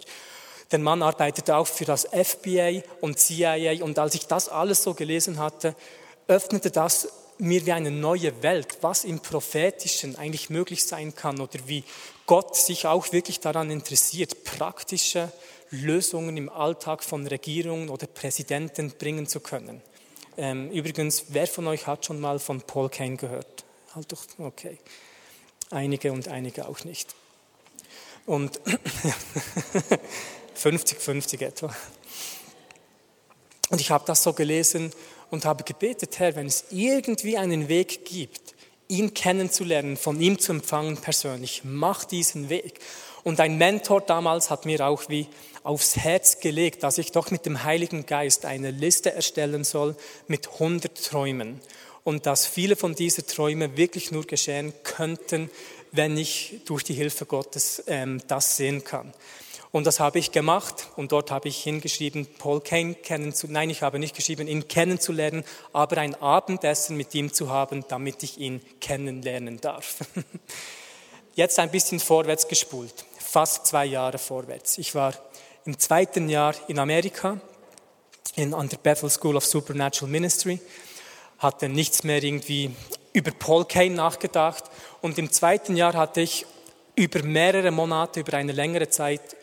Der 0.71 0.79
Mann 0.79 1.01
arbeitete 1.01 1.55
auch 1.55 1.67
für 1.67 1.85
das 1.85 2.07
FBI 2.11 2.83
und 3.01 3.19
CIA 3.19 3.83
und 3.83 3.99
als 3.99 4.15
ich 4.15 4.27
das 4.27 4.49
alles 4.49 4.83
so 4.83 4.93
gelesen 4.93 5.37
hatte, 5.37 5.75
öffnete 6.27 6.71
das 6.71 7.07
mir 7.37 7.65
wie 7.65 7.71
eine 7.71 7.91
neue 7.91 8.43
Welt, 8.43 8.77
was 8.81 9.03
im 9.03 9.19
Prophetischen 9.19 10.15
eigentlich 10.15 10.49
möglich 10.49 10.85
sein 10.85 11.15
kann 11.15 11.39
oder 11.39 11.59
wie 11.65 11.83
Gott 12.25 12.55
sich 12.55 12.87
auch 12.87 13.11
wirklich 13.11 13.39
daran 13.39 13.69
interessiert, 13.69 14.43
praktische 14.43 15.31
Lösungen 15.71 16.37
im 16.37 16.49
Alltag 16.49 17.03
von 17.03 17.25
Regierungen 17.27 17.89
oder 17.89 18.07
Präsidenten 18.07 18.91
bringen 18.91 19.27
zu 19.27 19.39
können. 19.39 19.81
Ähm, 20.37 20.71
übrigens, 20.71 21.25
wer 21.29 21.47
von 21.47 21.67
euch 21.67 21.87
hat 21.87 22.05
schon 22.05 22.19
mal 22.19 22.39
von 22.39 22.61
Paul 22.61 22.89
Kane 22.89 23.17
gehört? 23.17 23.65
Halt 23.95 24.11
doch, 24.11 24.23
okay. 24.39 24.77
Einige 25.69 26.11
und 26.11 26.27
einige 26.27 26.67
auch 26.67 26.83
nicht. 26.83 27.15
Und 28.25 28.59
50-50 30.55 31.45
etwa. 31.45 31.75
Und 33.69 33.81
ich 33.81 33.91
habe 33.91 34.05
das 34.05 34.23
so 34.23 34.33
gelesen 34.33 34.93
und 35.33 35.45
habe 35.45 35.63
gebetet, 35.63 36.19
Herr, 36.19 36.35
wenn 36.35 36.45
es 36.45 36.65
irgendwie 36.69 37.39
einen 37.39 37.67
Weg 37.67 38.05
gibt, 38.05 38.53
ihn 38.87 39.15
kennenzulernen, 39.15 39.97
von 39.97 40.21
ihm 40.21 40.37
zu 40.37 40.51
empfangen 40.51 40.97
persönlich, 40.97 41.61
mach 41.63 42.05
diesen 42.05 42.49
Weg. 42.49 42.79
Und 43.23 43.39
ein 43.39 43.57
Mentor 43.57 44.01
damals 44.01 44.51
hat 44.51 44.67
mir 44.67 44.85
auch 44.85 45.09
wie 45.09 45.27
aufs 45.63 45.97
Herz 45.97 46.39
gelegt, 46.39 46.83
dass 46.83 46.99
ich 46.99 47.13
doch 47.13 47.31
mit 47.31 47.47
dem 47.47 47.63
Heiligen 47.63 48.05
Geist 48.05 48.45
eine 48.45 48.69
Liste 48.69 49.11
erstellen 49.11 49.63
soll 49.63 49.95
mit 50.27 50.49
100 50.53 51.03
Träumen. 51.03 51.59
Und 52.03 52.27
dass 52.27 52.45
viele 52.45 52.75
von 52.75 52.93
diesen 52.93 53.25
Träumen 53.25 53.75
wirklich 53.75 54.11
nur 54.11 54.27
geschehen 54.27 54.71
könnten, 54.83 55.49
wenn 55.91 56.15
ich 56.15 56.59
durch 56.65 56.83
die 56.83 56.93
Hilfe 56.93 57.25
Gottes 57.25 57.83
ähm, 57.87 58.21
das 58.27 58.55
sehen 58.55 58.83
kann. 58.83 59.11
Und 59.73 59.87
das 59.87 59.99
habe 59.99 60.19
ich 60.19 60.31
gemacht 60.31 60.89
und 60.97 61.11
dort 61.11 61.31
habe 61.31 61.47
ich 61.47 61.63
hingeschrieben, 61.63 62.27
Paul 62.37 62.61
Kane 62.61 62.93
kennenzulernen. 62.93 63.53
Nein, 63.53 63.69
ich 63.71 63.81
habe 63.81 63.97
nicht 63.97 64.15
geschrieben, 64.15 64.47
ihn 64.47 64.67
kennenzulernen, 64.67 65.43
aber 65.73 65.97
ein 65.97 66.13
Abendessen 66.21 66.95
mit 66.95 67.15
ihm 67.15 67.33
zu 67.33 67.49
haben, 67.49 67.83
damit 67.87 68.21
ich 68.21 68.37
ihn 68.37 68.61
kennenlernen 68.79 69.59
darf. 69.59 69.97
Jetzt 71.33 71.57
ein 71.57 71.71
bisschen 71.71 71.99
vorwärts 71.99 72.47
gespult, 72.47 72.93
fast 73.17 73.65
zwei 73.65 73.85
Jahre 73.85 74.19
vorwärts. 74.19 74.77
Ich 74.77 74.93
war 74.93 75.15
im 75.65 75.79
zweiten 75.79 76.29
Jahr 76.29 76.53
in 76.67 76.77
Amerika 76.77 77.41
in, 78.35 78.53
an 78.53 78.69
der 78.69 78.77
Bethel 78.77 79.09
School 79.09 79.37
of 79.37 79.45
Supernatural 79.45 80.11
Ministry, 80.11 80.59
hatte 81.39 81.67
nichts 81.67 82.03
mehr 82.03 82.21
irgendwie 82.21 82.69
über 83.11 83.31
Paul 83.31 83.65
Kane 83.65 83.95
nachgedacht 83.95 84.65
und 85.01 85.17
im 85.17 85.31
zweiten 85.31 85.75
Jahr 85.75 85.93
hatte 85.93 86.21
ich 86.21 86.45
über 86.95 87.23
mehrere 87.23 87.71
Monate, 87.71 88.19
über 88.19 88.37
eine 88.37 88.51
längere 88.51 88.87
Zeit 88.87 89.35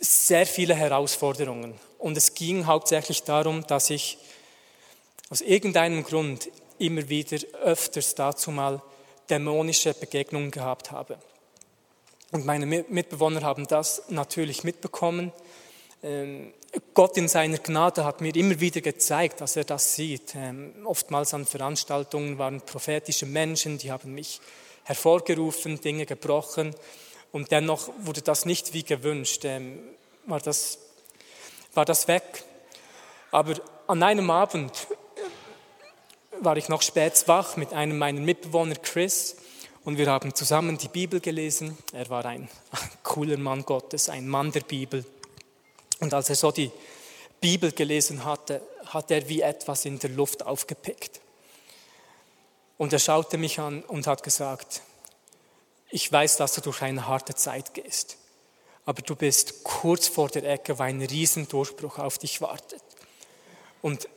sehr 0.00 0.46
viele 0.46 0.74
Herausforderungen. 0.74 1.74
Und 1.98 2.16
es 2.16 2.34
ging 2.34 2.66
hauptsächlich 2.66 3.22
darum, 3.24 3.66
dass 3.66 3.90
ich 3.90 4.18
aus 5.30 5.40
irgendeinem 5.40 6.04
Grund 6.04 6.48
immer 6.78 7.08
wieder 7.08 7.38
öfters 7.62 8.14
dazu 8.14 8.50
mal 8.50 8.80
dämonische 9.28 9.94
Begegnungen 9.94 10.50
gehabt 10.50 10.90
habe. 10.90 11.18
Und 12.30 12.46
meine 12.46 12.66
Mitbewohner 12.66 13.42
haben 13.42 13.66
das 13.66 14.02
natürlich 14.08 14.64
mitbekommen. 14.64 15.32
Ähm, 16.02 16.52
Gott 16.94 17.16
in 17.16 17.28
seiner 17.28 17.58
Gnade 17.58 18.04
hat 18.04 18.20
mir 18.20 18.34
immer 18.36 18.60
wieder 18.60 18.80
gezeigt, 18.80 19.40
dass 19.40 19.56
er 19.56 19.64
das 19.64 19.94
sieht. 19.94 20.34
Ähm, 20.34 20.74
oftmals 20.84 21.34
an 21.34 21.46
Veranstaltungen 21.46 22.38
waren 22.38 22.60
prophetische 22.60 23.26
Menschen, 23.26 23.78
die 23.78 23.90
haben 23.90 24.14
mich 24.14 24.40
hervorgerufen, 24.84 25.80
Dinge 25.80 26.06
gebrochen. 26.06 26.74
Und 27.32 27.50
dennoch 27.50 27.90
wurde 27.98 28.22
das 28.22 28.44
nicht 28.44 28.72
wie 28.72 28.82
gewünscht, 28.82 29.44
ähm, 29.44 29.80
war, 30.26 30.40
das, 30.40 30.78
war 31.74 31.84
das 31.84 32.08
weg. 32.08 32.44
Aber 33.30 33.54
an 33.86 34.02
einem 34.02 34.30
Abend 34.30 34.88
war 36.40 36.56
ich 36.56 36.68
noch 36.68 36.82
spät 36.82 37.24
wach 37.26 37.56
mit 37.56 37.72
einem 37.72 37.98
meiner 37.98 38.20
Mitbewohner 38.20 38.76
Chris 38.76 39.36
und 39.84 39.98
wir 39.98 40.10
haben 40.10 40.34
zusammen 40.34 40.78
die 40.78 40.88
Bibel 40.88 41.20
gelesen. 41.20 41.76
Er 41.92 42.08
war 42.10 42.24
ein 42.24 42.48
cooler 43.02 43.38
Mann 43.38 43.64
Gottes, 43.64 44.08
ein 44.08 44.28
Mann 44.28 44.52
der 44.52 44.60
Bibel. 44.60 45.04
Und 46.00 46.14
als 46.14 46.28
er 46.28 46.36
so 46.36 46.52
die 46.52 46.70
Bibel 47.40 47.72
gelesen 47.72 48.24
hatte, 48.24 48.60
hat 48.86 49.10
er 49.10 49.28
wie 49.28 49.40
etwas 49.40 49.84
in 49.84 49.98
der 49.98 50.10
Luft 50.10 50.44
aufgepickt. 50.44 51.20
Und 52.76 52.92
er 52.92 52.98
schaute 52.98 53.38
mich 53.38 53.58
an 53.58 53.82
und 53.82 54.06
hat 54.06 54.22
gesagt, 54.22 54.82
ich 55.90 56.10
weiß, 56.10 56.36
dass 56.36 56.54
du 56.54 56.60
durch 56.60 56.82
eine 56.82 57.06
harte 57.06 57.34
Zeit 57.34 57.74
gehst, 57.74 58.16
aber 58.84 59.02
du 59.02 59.16
bist 59.16 59.64
kurz 59.64 60.08
vor 60.08 60.28
der 60.28 60.44
Ecke, 60.44 60.78
weil 60.78 60.90
ein 60.90 61.02
Riesendurchbruch 61.02 61.98
auf 61.98 62.18
dich 62.18 62.40
wartet. 62.40 62.82
Und 63.82 64.08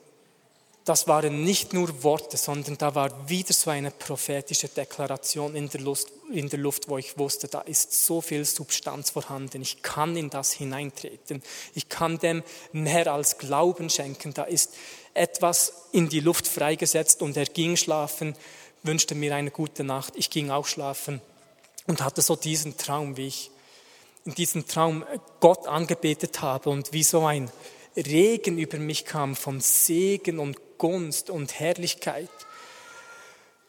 das 0.83 1.07
waren 1.07 1.43
nicht 1.43 1.73
nur 1.73 2.03
Worte, 2.03 2.37
sondern 2.37 2.77
da 2.77 2.95
war 2.95 3.29
wieder 3.29 3.53
so 3.53 3.69
eine 3.69 3.91
prophetische 3.91 4.67
Deklaration 4.67 5.55
in 5.55 5.69
der, 5.69 5.81
Luft, 5.81 6.07
in 6.31 6.49
der 6.49 6.57
Luft, 6.57 6.89
wo 6.89 6.97
ich 6.97 7.17
wusste, 7.19 7.47
da 7.47 7.61
ist 7.61 8.05
so 8.05 8.19
viel 8.19 8.43
Substanz 8.45 9.11
vorhanden. 9.11 9.61
Ich 9.61 9.83
kann 9.83 10.17
in 10.17 10.31
das 10.31 10.51
hineintreten. 10.51 11.43
Ich 11.75 11.87
kann 11.87 12.17
dem 12.17 12.43
mehr 12.71 13.13
als 13.13 13.37
Glauben 13.37 13.91
schenken. 13.91 14.33
Da 14.33 14.43
ist 14.43 14.73
etwas 15.13 15.73
in 15.91 16.09
die 16.09 16.19
Luft 16.19 16.47
freigesetzt 16.47 17.21
und 17.21 17.37
er 17.37 17.45
ging 17.45 17.77
schlafen, 17.77 18.35
wünschte 18.81 19.13
mir 19.13 19.35
eine 19.35 19.51
gute 19.51 19.83
Nacht. 19.83 20.13
Ich 20.15 20.31
ging 20.31 20.49
auch 20.49 20.65
schlafen 20.65 21.21
und 21.87 22.03
hatte 22.03 22.21
so 22.21 22.35
diesen 22.35 22.77
Traum, 22.77 23.17
wie 23.17 23.27
ich 23.27 23.51
in 24.25 24.35
diesem 24.35 24.67
Traum 24.67 25.03
Gott 25.39 25.67
angebetet 25.67 26.41
habe 26.41 26.69
und 26.69 26.93
wie 26.93 27.03
so 27.03 27.25
ein 27.25 27.51
Regen 27.95 28.57
über 28.57 28.77
mich 28.77 29.05
kam 29.05 29.35
von 29.35 29.59
Segen 29.59 30.39
und 30.39 30.77
Gunst 30.77 31.29
und 31.29 31.59
Herrlichkeit. 31.59 32.29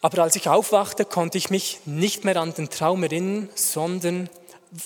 Aber 0.00 0.23
als 0.23 0.37
ich 0.37 0.49
aufwachte, 0.49 1.04
konnte 1.04 1.38
ich 1.38 1.50
mich 1.50 1.81
nicht 1.85 2.25
mehr 2.25 2.37
an 2.37 2.54
den 2.54 2.71
Traum 2.71 3.02
erinnern, 3.02 3.49
sondern 3.54 4.28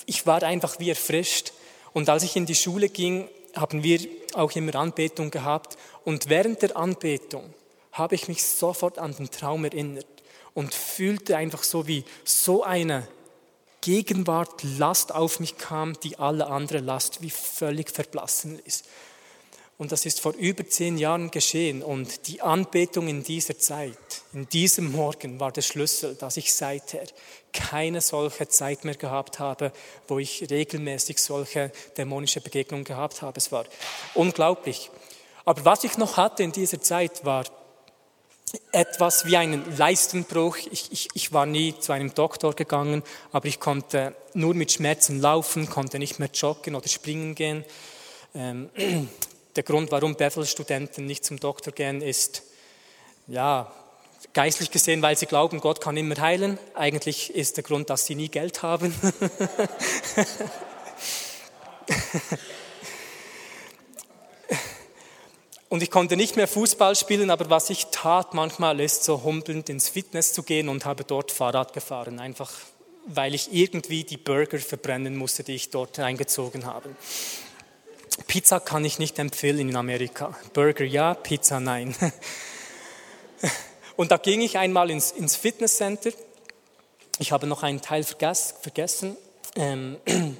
ich 0.05 0.25
war 0.25 0.43
einfach 0.43 0.79
wie 0.79 0.89
erfrischt. 0.89 1.53
Und 1.93 2.09
als 2.09 2.23
ich 2.23 2.35
in 2.35 2.45
die 2.45 2.55
Schule 2.55 2.89
ging, 2.89 3.27
haben 3.55 3.83
wir 3.83 3.99
auch 4.33 4.51
immer 4.51 4.75
Anbetung 4.75 5.31
gehabt. 5.31 5.77
Und 6.03 6.29
während 6.29 6.61
der 6.61 6.77
Anbetung 6.77 7.53
habe 7.91 8.15
ich 8.15 8.27
mich 8.27 8.45
sofort 8.45 8.99
an 8.99 9.15
den 9.15 9.31
Traum 9.31 9.65
erinnert 9.65 10.05
und 10.53 10.73
fühlte 10.73 11.37
einfach 11.37 11.63
so 11.63 11.87
wie 11.87 12.03
so 12.23 12.63
eine 12.63 13.07
Gegenwart, 13.81 14.63
Last 14.63 15.13
auf 15.13 15.39
mich 15.39 15.57
kam, 15.57 15.99
die 16.01 16.19
alle 16.19 16.47
andere 16.47 16.79
Last 16.79 17.21
wie 17.21 17.29
völlig 17.29 17.91
verblassen 17.91 18.59
ist. 18.65 18.85
Und 19.77 19.91
das 19.91 20.07
ist 20.07 20.21
vor 20.21 20.33
über 20.33 20.67
zehn 20.67 20.97
Jahren 20.97 21.29
geschehen. 21.29 21.83
Und 21.83 22.27
die 22.27 22.41
Anbetung 22.41 23.07
in 23.07 23.23
dieser 23.23 23.59
Zeit, 23.59 23.97
in 24.33 24.49
diesem 24.49 24.91
Morgen, 24.91 25.39
war 25.39 25.51
der 25.51 25.61
Schlüssel, 25.61 26.15
dass 26.15 26.37
ich 26.37 26.53
seither 26.53 27.05
keine 27.53 28.01
solche 28.01 28.47
Zeit 28.47 28.85
mehr 28.85 28.95
gehabt 28.95 29.37
habe, 29.37 29.71
wo 30.07 30.17
ich 30.17 30.49
regelmäßig 30.49 31.19
solche 31.19 31.71
dämonische 31.95 32.41
Begegnungen 32.41 32.85
gehabt 32.85 33.21
habe. 33.21 33.37
Es 33.37 33.51
war 33.51 33.65
unglaublich. 34.15 34.89
Aber 35.45 35.63
was 35.63 35.83
ich 35.83 35.97
noch 35.97 36.17
hatte 36.17 36.41
in 36.41 36.51
dieser 36.51 36.81
Zeit 36.81 37.23
war 37.23 37.45
etwas 38.71 39.25
wie 39.25 39.37
einen 39.37 39.77
Leistenbruch. 39.77 40.57
Ich, 40.71 40.91
ich, 40.91 41.09
ich 41.13 41.33
war 41.33 41.45
nie 41.45 41.77
zu 41.79 41.91
einem 41.91 42.13
Doktor 42.13 42.53
gegangen, 42.53 43.03
aber 43.31 43.47
ich 43.47 43.59
konnte 43.59 44.15
nur 44.33 44.53
mit 44.53 44.71
Schmerzen 44.71 45.19
laufen, 45.19 45.69
konnte 45.69 45.99
nicht 45.99 46.19
mehr 46.19 46.29
joggen 46.33 46.75
oder 46.75 46.87
springen 46.87 47.35
gehen. 47.35 47.65
Ähm, 48.33 48.69
der 49.55 49.63
Grund, 49.63 49.91
warum 49.91 50.15
Bethel-Studenten 50.15 51.05
nicht 51.05 51.25
zum 51.25 51.39
Doktor 51.39 51.73
gehen, 51.73 52.01
ist, 52.01 52.43
ja, 53.27 53.71
geistlich 54.33 54.71
gesehen, 54.71 55.01
weil 55.01 55.17
sie 55.17 55.25
glauben, 55.25 55.59
Gott 55.59 55.81
kann 55.81 55.97
immer 55.97 56.15
heilen. 56.17 56.57
Eigentlich 56.73 57.33
ist 57.35 57.57
der 57.57 57.63
Grund, 57.63 57.89
dass 57.89 58.05
sie 58.05 58.15
nie 58.15 58.29
Geld 58.29 58.61
haben. 58.63 58.93
Und 65.69 65.83
ich 65.83 65.91
konnte 65.91 66.15
nicht 66.15 66.37
mehr 66.37 66.47
Fußball 66.47 66.95
spielen, 66.95 67.29
aber 67.29 67.49
was 67.49 67.69
ich 67.69 67.87
tat 67.87 68.33
manchmal 68.33 68.79
ist, 68.79 69.03
so 69.03 69.23
humpelnd 69.23 69.69
ins 69.69 69.89
Fitness 69.89 70.31
zu 70.31 70.43
gehen 70.43 70.69
und 70.69 70.85
habe 70.85 71.03
dort 71.03 71.31
Fahrrad 71.31 71.73
gefahren, 71.73 72.19
einfach 72.19 72.51
weil 73.07 73.33
ich 73.33 73.53
irgendwie 73.53 74.03
die 74.03 74.17
Burger 74.17 74.59
verbrennen 74.59 75.15
musste, 75.15 75.43
die 75.43 75.55
ich 75.55 75.69
dort 75.69 75.97
eingezogen 75.99 76.65
habe. 76.65 76.89
Pizza 78.27 78.59
kann 78.59 78.83
ich 78.83 78.99
nicht 78.99 79.17
empfehlen 79.19 79.69
in 79.69 79.75
Amerika. 79.75 80.35
Burger 80.53 80.83
ja, 80.83 81.13
Pizza 81.13 81.59
nein. 81.59 81.95
Und 83.95 84.11
da 84.11 84.17
ging 84.17 84.41
ich 84.41 84.57
einmal 84.57 84.89
ins, 84.89 85.11
ins 85.11 85.35
Fitnesscenter. 85.35 86.11
Ich 87.19 87.31
habe 87.31 87.47
noch 87.47 87.63
einen 87.63 87.81
Teil 87.81 88.03
vergessen. 88.03 89.15
Ähm, 89.55 89.97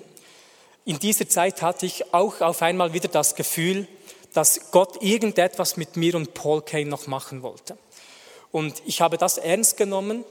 in 0.86 1.00
dieser 1.00 1.30
Zeit 1.30 1.62
hatte 1.62 1.86
ich 1.86 2.14
auch 2.14 2.42
auf 2.42 2.62
einmal 2.62 2.94
wieder 2.94 3.08
das 3.08 3.36
Gefühl, 3.36 3.88
dass 4.38 4.70
Gott 4.70 5.02
irgendetwas 5.02 5.78
mit 5.78 5.96
mir 5.96 6.14
und 6.14 6.36
Paul 6.36 6.62
Kane 6.62 6.86
noch 6.86 7.08
machen 7.08 7.42
wollte. 7.42 7.76
Und 8.52 8.84
ich 8.86 9.02
habe 9.02 9.18
das 9.18 9.40
ernst 9.40 9.78
genommen 9.78 10.24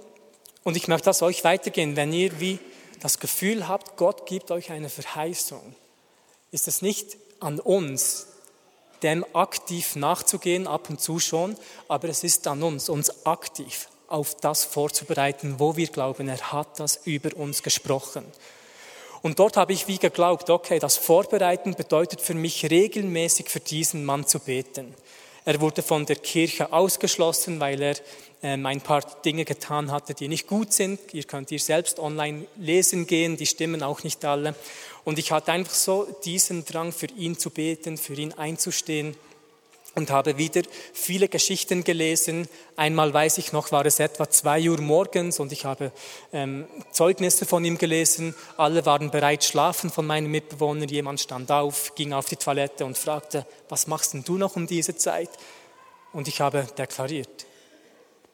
und 0.62 0.76
ich 0.76 0.86
möchte 0.86 1.06
das 1.06 1.22
euch 1.22 1.42
weitergehen. 1.42 1.96
Wenn 1.96 2.12
ihr 2.12 2.38
wie 2.38 2.60
das 3.00 3.18
Gefühl 3.18 3.66
habt, 3.66 3.96
Gott 3.96 4.24
gibt 4.24 4.52
euch 4.52 4.70
eine 4.70 4.90
Verheißung, 4.90 5.74
ist 6.52 6.68
es 6.68 6.82
nicht 6.82 7.16
an 7.40 7.58
uns, 7.58 8.28
dem 9.02 9.26
aktiv 9.34 9.96
nachzugehen, 9.96 10.68
ab 10.68 10.88
und 10.88 11.00
zu 11.00 11.18
schon, 11.18 11.56
aber 11.88 12.08
es 12.08 12.22
ist 12.22 12.46
an 12.46 12.62
uns, 12.62 12.88
uns 12.88 13.26
aktiv 13.26 13.88
auf 14.06 14.36
das 14.36 14.64
vorzubereiten, 14.64 15.58
wo 15.58 15.76
wir 15.76 15.88
glauben, 15.88 16.28
er 16.28 16.52
hat 16.52 16.78
das 16.78 17.00
über 17.06 17.36
uns 17.36 17.64
gesprochen. 17.64 18.24
Und 19.22 19.38
dort 19.38 19.56
habe 19.56 19.72
ich 19.72 19.88
wie 19.88 19.98
geglaubt, 19.98 20.50
okay, 20.50 20.78
das 20.78 20.96
Vorbereiten 20.96 21.74
bedeutet 21.74 22.20
für 22.20 22.34
mich 22.34 22.70
regelmäßig 22.70 23.48
für 23.48 23.60
diesen 23.60 24.04
Mann 24.04 24.26
zu 24.26 24.38
beten. 24.40 24.94
Er 25.44 25.60
wurde 25.60 25.82
von 25.82 26.06
der 26.06 26.16
Kirche 26.16 26.72
ausgeschlossen, 26.72 27.60
weil 27.60 27.80
er 27.80 27.94
ähm, 28.42 28.66
ein 28.66 28.80
paar 28.80 29.02
Dinge 29.24 29.44
getan 29.44 29.92
hatte, 29.92 30.12
die 30.12 30.28
nicht 30.28 30.48
gut 30.48 30.72
sind. 30.72 30.98
Ihr 31.12 31.22
könnt 31.22 31.50
ihr 31.52 31.60
selbst 31.60 32.00
online 32.00 32.46
lesen 32.56 33.06
gehen, 33.06 33.36
die 33.36 33.46
stimmen 33.46 33.82
auch 33.82 34.02
nicht 34.02 34.24
alle. 34.24 34.54
Und 35.04 35.20
ich 35.20 35.30
hatte 35.30 35.52
einfach 35.52 35.74
so 35.74 36.06
diesen 36.24 36.64
Drang, 36.64 36.90
für 36.92 37.06
ihn 37.06 37.38
zu 37.38 37.50
beten, 37.50 37.96
für 37.96 38.14
ihn 38.14 38.32
einzustehen 38.32 39.16
und 39.96 40.10
habe 40.10 40.36
wieder 40.36 40.62
viele 40.92 41.26
Geschichten 41.26 41.82
gelesen. 41.82 42.48
Einmal 42.76 43.12
weiß 43.12 43.38
ich 43.38 43.52
noch, 43.52 43.72
war 43.72 43.86
es 43.86 43.98
etwa 43.98 44.28
zwei 44.28 44.68
Uhr 44.68 44.80
morgens 44.80 45.40
und 45.40 45.52
ich 45.52 45.64
habe 45.64 45.90
ähm, 46.34 46.66
Zeugnisse 46.92 47.46
von 47.46 47.64
ihm 47.64 47.78
gelesen. 47.78 48.34
Alle 48.58 48.84
waren 48.84 49.10
bereit 49.10 49.42
schlafen 49.42 49.90
von 49.90 50.06
meinen 50.06 50.30
Mitbewohnern. 50.30 50.88
Jemand 50.88 51.20
stand 51.20 51.50
auf, 51.50 51.94
ging 51.94 52.12
auf 52.12 52.26
die 52.26 52.36
Toilette 52.36 52.84
und 52.84 52.98
fragte, 52.98 53.46
was 53.70 53.86
machst 53.86 54.12
denn 54.12 54.22
du 54.22 54.36
noch 54.36 54.54
um 54.54 54.66
diese 54.66 54.96
Zeit? 54.96 55.30
Und 56.12 56.28
ich 56.28 56.42
habe 56.42 56.66
deklariert, 56.76 57.46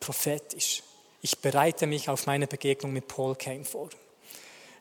prophetisch, 0.00 0.82
ich 1.20 1.38
bereite 1.38 1.86
mich 1.86 2.08
auf 2.08 2.26
meine 2.26 2.48
Begegnung 2.48 2.92
mit 2.92 3.06
Paul 3.06 3.36
Kane 3.36 3.64
vor. 3.64 3.88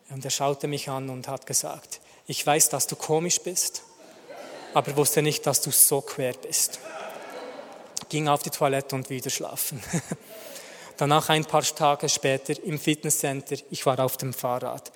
Und 0.10 0.26
er 0.26 0.32
schaute 0.32 0.68
mich 0.68 0.90
an 0.90 1.12
und 1.12 1.28
hat 1.28 1.46
gesagt, 1.46 2.02
ich 2.26 2.46
weiß, 2.46 2.70
dass 2.70 2.88
du 2.88 2.96
komisch 2.96 3.40
bist, 3.40 3.84
aber 4.74 4.96
wusste 4.96 5.22
nicht, 5.22 5.46
dass 5.46 5.62
du 5.62 5.72
so 5.72 6.02
quer 6.02 6.34
bist. 6.34 6.80
Ging 8.10 8.28
auf 8.28 8.44
die 8.44 8.50
Toilette 8.50 8.96
und 8.96 9.10
wieder 9.10 9.30
schlafen. 9.30 9.82
Danach 10.98 11.30
ein 11.30 11.46
paar 11.46 11.64
Tage 11.64 12.10
später 12.10 12.62
im 12.64 12.78
Fitnesscenter, 12.78 13.56
ich 13.70 13.86
war 13.86 14.00
auf 14.00 14.18
dem 14.18 14.34
Fahrrad 14.34 14.92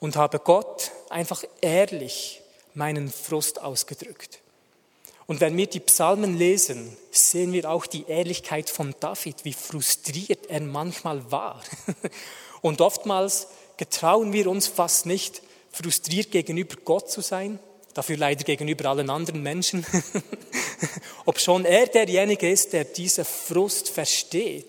und 0.00 0.16
habe 0.16 0.38
Gott 0.38 0.90
einfach 1.08 1.42
ehrlich 1.60 2.42
meinen 2.74 3.10
Frust 3.10 3.62
ausgedrückt. 3.62 4.40
Und 5.26 5.40
wenn 5.40 5.56
wir 5.56 5.66
die 5.66 5.80
Psalmen 5.80 6.36
lesen, 6.36 6.96
sehen 7.10 7.52
wir 7.52 7.70
auch 7.70 7.86
die 7.86 8.04
Ehrlichkeit 8.06 8.70
von 8.70 8.94
David, 9.00 9.44
wie 9.44 9.54
frustriert 9.54 10.46
er 10.46 10.60
manchmal 10.60 11.32
war. 11.32 11.62
Und 12.62 12.80
oftmals 12.80 13.48
getrauen 13.76 14.32
wir 14.32 14.48
uns 14.48 14.68
fast 14.68 15.04
nicht, 15.04 15.42
frustriert 15.72 16.30
gegenüber 16.30 16.76
Gott 16.84 17.10
zu 17.10 17.20
sein, 17.20 17.58
dafür 17.96 18.16
leider 18.16 18.44
gegenüber 18.44 18.90
allen 18.90 19.10
anderen 19.10 19.42
Menschen. 19.42 19.86
Ob 21.24 21.40
schon 21.40 21.64
er 21.64 21.86
derjenige 21.86 22.50
ist, 22.50 22.72
der 22.72 22.84
diese 22.84 23.24
Frust 23.24 23.88
versteht, 23.88 24.66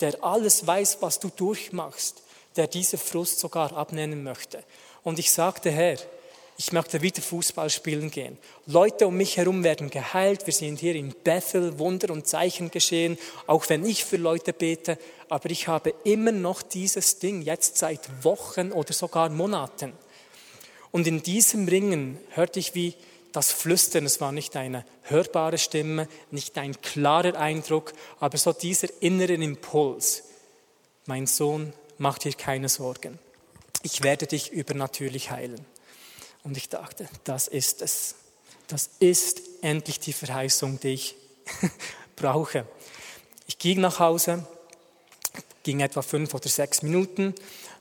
der 0.00 0.22
alles 0.22 0.66
weiß, 0.66 0.98
was 1.00 1.18
du 1.20 1.30
durchmachst, 1.34 2.22
der 2.56 2.66
diese 2.66 2.98
Frust 2.98 3.40
sogar 3.40 3.72
abnehmen 3.72 4.22
möchte. 4.22 4.62
Und 5.02 5.18
ich 5.18 5.30
sagte, 5.30 5.70
Herr, 5.70 5.96
ich 6.58 6.72
möchte 6.72 7.00
wieder 7.00 7.22
Fußball 7.22 7.70
spielen 7.70 8.10
gehen. 8.10 8.36
Leute 8.66 9.06
um 9.06 9.16
mich 9.16 9.38
herum 9.38 9.64
werden 9.64 9.88
geheilt. 9.88 10.46
Wir 10.46 10.52
sind 10.52 10.78
hier 10.78 10.94
in 10.94 11.14
Bethel, 11.24 11.78
Wunder 11.78 12.12
und 12.12 12.26
Zeichen 12.26 12.70
geschehen, 12.70 13.16
auch 13.46 13.66
wenn 13.70 13.86
ich 13.86 14.04
für 14.04 14.18
Leute 14.18 14.52
bete. 14.52 14.98
Aber 15.30 15.48
ich 15.48 15.68
habe 15.68 15.94
immer 16.04 16.32
noch 16.32 16.60
dieses 16.60 17.18
Ding, 17.18 17.40
jetzt 17.40 17.78
seit 17.78 18.24
Wochen 18.24 18.72
oder 18.72 18.92
sogar 18.92 19.30
Monaten. 19.30 19.94
Und 20.92 21.06
in 21.06 21.22
diesem 21.22 21.68
Ringen 21.68 22.18
hörte 22.30 22.58
ich 22.58 22.74
wie 22.74 22.94
das 23.32 23.52
Flüstern. 23.52 24.06
Es 24.06 24.20
war 24.20 24.32
nicht 24.32 24.56
eine 24.56 24.84
hörbare 25.02 25.58
Stimme, 25.58 26.08
nicht 26.30 26.58
ein 26.58 26.80
klarer 26.80 27.38
Eindruck, 27.38 27.92
aber 28.18 28.38
so 28.38 28.52
dieser 28.52 28.88
innere 29.00 29.34
Impuls. 29.34 30.24
Mein 31.06 31.26
Sohn, 31.26 31.72
mach 31.98 32.18
dir 32.18 32.32
keine 32.32 32.68
Sorgen. 32.68 33.18
Ich 33.82 34.02
werde 34.02 34.26
dich 34.26 34.52
übernatürlich 34.52 35.30
heilen. 35.30 35.64
Und 36.42 36.56
ich 36.56 36.68
dachte, 36.68 37.08
das 37.24 37.48
ist 37.48 37.82
es. 37.82 38.16
Das 38.66 38.90
ist 38.98 39.42
endlich 39.62 40.00
die 40.00 40.12
Verheißung, 40.12 40.80
die 40.80 40.94
ich 40.94 41.16
brauche. 42.16 42.66
Ich 43.46 43.58
ging 43.58 43.80
nach 43.80 43.98
Hause, 43.98 44.46
ging 45.62 45.80
etwa 45.80 46.02
fünf 46.02 46.34
oder 46.34 46.48
sechs 46.48 46.82
Minuten, 46.82 47.34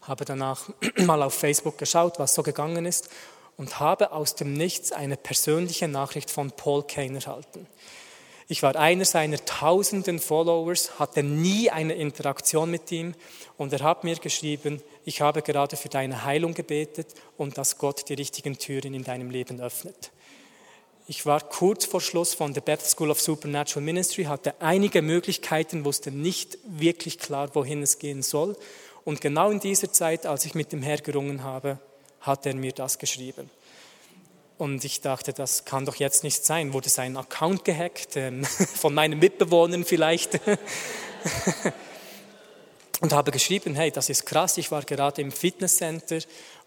habe 0.09 0.25
danach 0.25 0.69
mal 0.97 1.23
auf 1.23 1.33
Facebook 1.33 1.77
geschaut, 1.77 2.19
was 2.19 2.33
so 2.33 2.43
gegangen 2.43 2.85
ist 2.85 3.09
und 3.55 3.79
habe 3.79 4.11
aus 4.11 4.35
dem 4.35 4.53
Nichts 4.53 4.91
eine 4.91 5.17
persönliche 5.17 5.87
Nachricht 5.87 6.31
von 6.31 6.51
Paul 6.51 6.83
Kane 6.83 7.19
erhalten. 7.19 7.67
Ich 8.51 8.63
war 8.63 8.75
einer 8.75 9.05
seiner 9.05 9.45
tausenden 9.45 10.17
Followers, 10.17 10.97
hatte 10.97 11.21
nie 11.21 11.69
eine 11.69 11.93
Interaktion 11.93 12.71
mit 12.71 12.91
ihm 12.91 13.13
und 13.57 13.71
er 13.73 13.81
hat 13.81 14.03
mir 14.03 14.15
geschrieben, 14.15 14.81
ich 15.05 15.21
habe 15.21 15.43
gerade 15.43 15.77
für 15.77 15.89
deine 15.89 16.25
Heilung 16.25 16.55
gebetet 16.55 17.13
und 17.37 17.59
dass 17.59 17.77
Gott 17.77 18.09
die 18.09 18.15
richtigen 18.15 18.57
Türen 18.57 18.95
in 18.95 19.03
deinem 19.03 19.29
Leben 19.29 19.61
öffnet. 19.61 20.11
Ich 21.05 21.25
war 21.25 21.41
kurz 21.41 21.85
vor 21.85 22.01
Schluss 22.01 22.33
von 22.33 22.53
der 22.53 22.61
Beth 22.61 22.81
School 22.81 23.11
of 23.11 23.21
Supernatural 23.21 23.83
Ministry, 23.83 24.23
hatte 24.23 24.53
einige 24.61 25.01
Möglichkeiten, 25.01 25.85
wusste 25.85 26.11
nicht 26.11 26.57
wirklich 26.63 27.19
klar, 27.19 27.53
wohin 27.53 27.83
es 27.83 27.99
gehen 27.99 28.23
soll. 28.23 28.55
Und 29.05 29.21
genau 29.21 29.51
in 29.51 29.59
dieser 29.59 29.91
Zeit, 29.91 30.25
als 30.25 30.45
ich 30.45 30.55
mit 30.55 30.71
dem 30.71 30.81
Herr 30.81 30.97
gerungen 30.97 31.43
habe, 31.43 31.79
hat 32.21 32.45
er 32.45 32.55
mir 32.55 32.71
das 32.73 32.97
geschrieben. 32.99 33.49
Und 34.57 34.83
ich 34.83 34.99
dachte, 34.99 35.31
das 35.31 35.63
kann 35.63 35.85
doch 35.85 35.95
jetzt 35.95 36.23
nicht 36.23 36.45
sein. 36.45 36.73
Wurde 36.73 36.89
sein 36.89 37.15
Account 37.15 37.63
gehackt, 37.63 38.17
ähm, 38.17 38.43
von 38.75 38.93
meinen 38.93 39.19
Mitbewohnern 39.19 39.85
vielleicht. 39.85 40.39
und 42.99 43.13
habe 43.13 43.31
geschrieben, 43.31 43.75
hey, 43.75 43.91
das 43.91 44.09
ist 44.09 44.25
krass, 44.25 44.57
ich 44.57 44.71
war 44.71 44.83
gerade 44.83 45.21
im 45.21 45.31
Fitnesscenter 45.31 46.19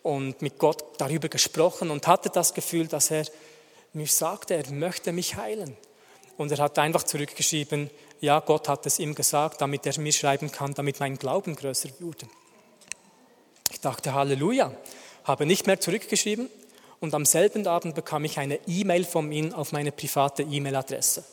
und 0.03 0.41
mit 0.41 0.59
Gott 0.59 0.83
darüber 0.99 1.29
gesprochen 1.29 1.91
und 1.91 2.07
hatte 2.07 2.31
das 2.31 2.55
Gefühl, 2.55 2.87
dass 2.87 3.11
er 3.11 3.27
mir 3.93 4.07
sagte, 4.07 4.55
er 4.55 4.71
möchte 4.73 5.13
mich 5.13 5.37
heilen. 5.37 5.77
Und 6.39 6.51
er 6.51 6.59
hat 6.59 6.79
einfach 6.79 7.03
zurückgeschrieben, 7.03 7.91
ja, 8.23 8.41
Gott 8.41 8.69
hat 8.69 8.87
es 8.87 8.99
ihm 8.99 9.15
gesagt, 9.15 9.61
damit 9.61 9.85
er 9.85 10.01
mir 10.01 10.13
schreiben 10.13 10.51
kann, 10.51 10.73
damit 10.73 11.01
mein 11.01 11.19
Glauben 11.19 11.55
größer 11.55 11.91
wurde. 12.01 12.27
Ich 13.71 13.81
dachte, 13.81 14.15
Halleluja, 14.15 14.73
habe 15.25 15.45
nicht 15.45 15.67
mehr 15.67 15.79
zurückgeschrieben, 15.79 16.49
und 17.03 17.13
am 17.15 17.25
selben 17.25 17.67
Abend 17.67 17.97
bekam 17.97 18.25
ich 18.25 18.39
eine 18.39 18.61
E-Mail 18.69 19.05
von 19.05 19.33
ihm 19.33 19.53
auf 19.53 19.73
meine 19.73 19.91
private 19.91 20.45
E-Mail-Adresse. 20.45 21.25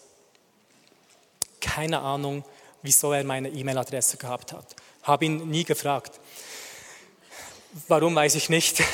Keine 1.62 1.99
Ahnung, 1.99 2.43
wieso 2.82 3.13
er 3.13 3.23
meine 3.23 3.49
E-Mail-Adresse 3.49 4.17
gehabt 4.17 4.52
hat. 4.52 4.65
Habe 5.04 5.25
ihn 5.25 5.47
nie 5.47 5.65
gefragt. 5.65 6.19
Warum 7.88 8.15
weiß 8.15 8.34
ich 8.34 8.49
nicht. 8.49 8.82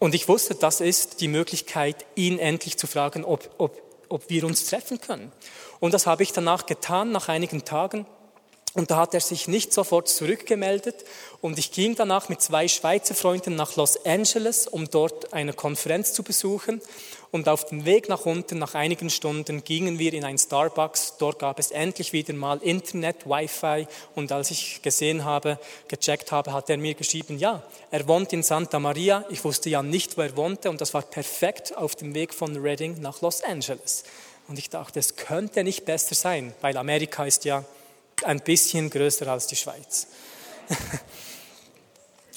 Und 0.00 0.16
ich 0.16 0.26
wusste, 0.26 0.56
das 0.56 0.80
ist 0.80 1.20
die 1.20 1.28
Möglichkeit, 1.28 2.04
ihn 2.16 2.40
endlich 2.40 2.78
zu 2.78 2.88
fragen, 2.88 3.24
ob, 3.24 3.48
ob, 3.58 3.80
ob 4.08 4.30
wir 4.30 4.44
uns 4.44 4.66
treffen 4.66 5.00
können. 5.00 5.32
Und 5.80 5.94
das 5.94 6.06
habe 6.06 6.22
ich 6.22 6.32
danach 6.32 6.66
getan, 6.66 7.12
nach 7.12 7.28
einigen 7.28 7.64
Tagen. 7.64 8.06
Und 8.78 8.92
da 8.92 8.98
hat 8.98 9.12
er 9.12 9.20
sich 9.20 9.48
nicht 9.48 9.72
sofort 9.72 10.08
zurückgemeldet. 10.08 11.04
Und 11.40 11.58
ich 11.58 11.72
ging 11.72 11.96
danach 11.96 12.28
mit 12.28 12.40
zwei 12.40 12.68
Schweizer 12.68 13.16
Freunden 13.16 13.56
nach 13.56 13.74
Los 13.74 14.06
Angeles, 14.06 14.68
um 14.68 14.88
dort 14.88 15.32
eine 15.32 15.52
Konferenz 15.52 16.12
zu 16.12 16.22
besuchen. 16.22 16.80
Und 17.32 17.48
auf 17.48 17.64
dem 17.64 17.86
Weg 17.86 18.08
nach 18.08 18.24
unten, 18.24 18.60
nach 18.60 18.76
einigen 18.76 19.10
Stunden, 19.10 19.64
gingen 19.64 19.98
wir 19.98 20.12
in 20.12 20.24
ein 20.24 20.38
Starbucks. 20.38 21.16
Dort 21.18 21.40
gab 21.40 21.58
es 21.58 21.72
endlich 21.72 22.12
wieder 22.12 22.32
mal 22.34 22.58
Internet, 22.58 23.26
Wi-Fi. 23.26 23.88
Und 24.14 24.30
als 24.30 24.52
ich 24.52 24.80
gesehen 24.80 25.24
habe, 25.24 25.58
gecheckt 25.88 26.30
habe, 26.30 26.52
hat 26.52 26.70
er 26.70 26.76
mir 26.76 26.94
geschrieben, 26.94 27.36
ja, 27.36 27.64
er 27.90 28.06
wohnt 28.06 28.32
in 28.32 28.44
Santa 28.44 28.78
Maria. 28.78 29.24
Ich 29.28 29.42
wusste 29.42 29.70
ja 29.70 29.82
nicht, 29.82 30.16
wo 30.16 30.22
er 30.22 30.36
wohnte. 30.36 30.70
Und 30.70 30.80
das 30.80 30.94
war 30.94 31.02
perfekt 31.02 31.76
auf 31.76 31.96
dem 31.96 32.14
Weg 32.14 32.32
von 32.32 32.56
Reading 32.56 33.00
nach 33.00 33.22
Los 33.22 33.42
Angeles. 33.42 34.04
Und 34.46 34.56
ich 34.56 34.70
dachte, 34.70 35.00
es 35.00 35.16
könnte 35.16 35.64
nicht 35.64 35.84
besser 35.84 36.14
sein, 36.14 36.54
weil 36.60 36.76
Amerika 36.76 37.24
ist 37.24 37.44
ja 37.44 37.64
ein 38.24 38.40
bisschen 38.40 38.90
größer 38.90 39.26
als 39.28 39.46
die 39.46 39.56
Schweiz. 39.56 40.06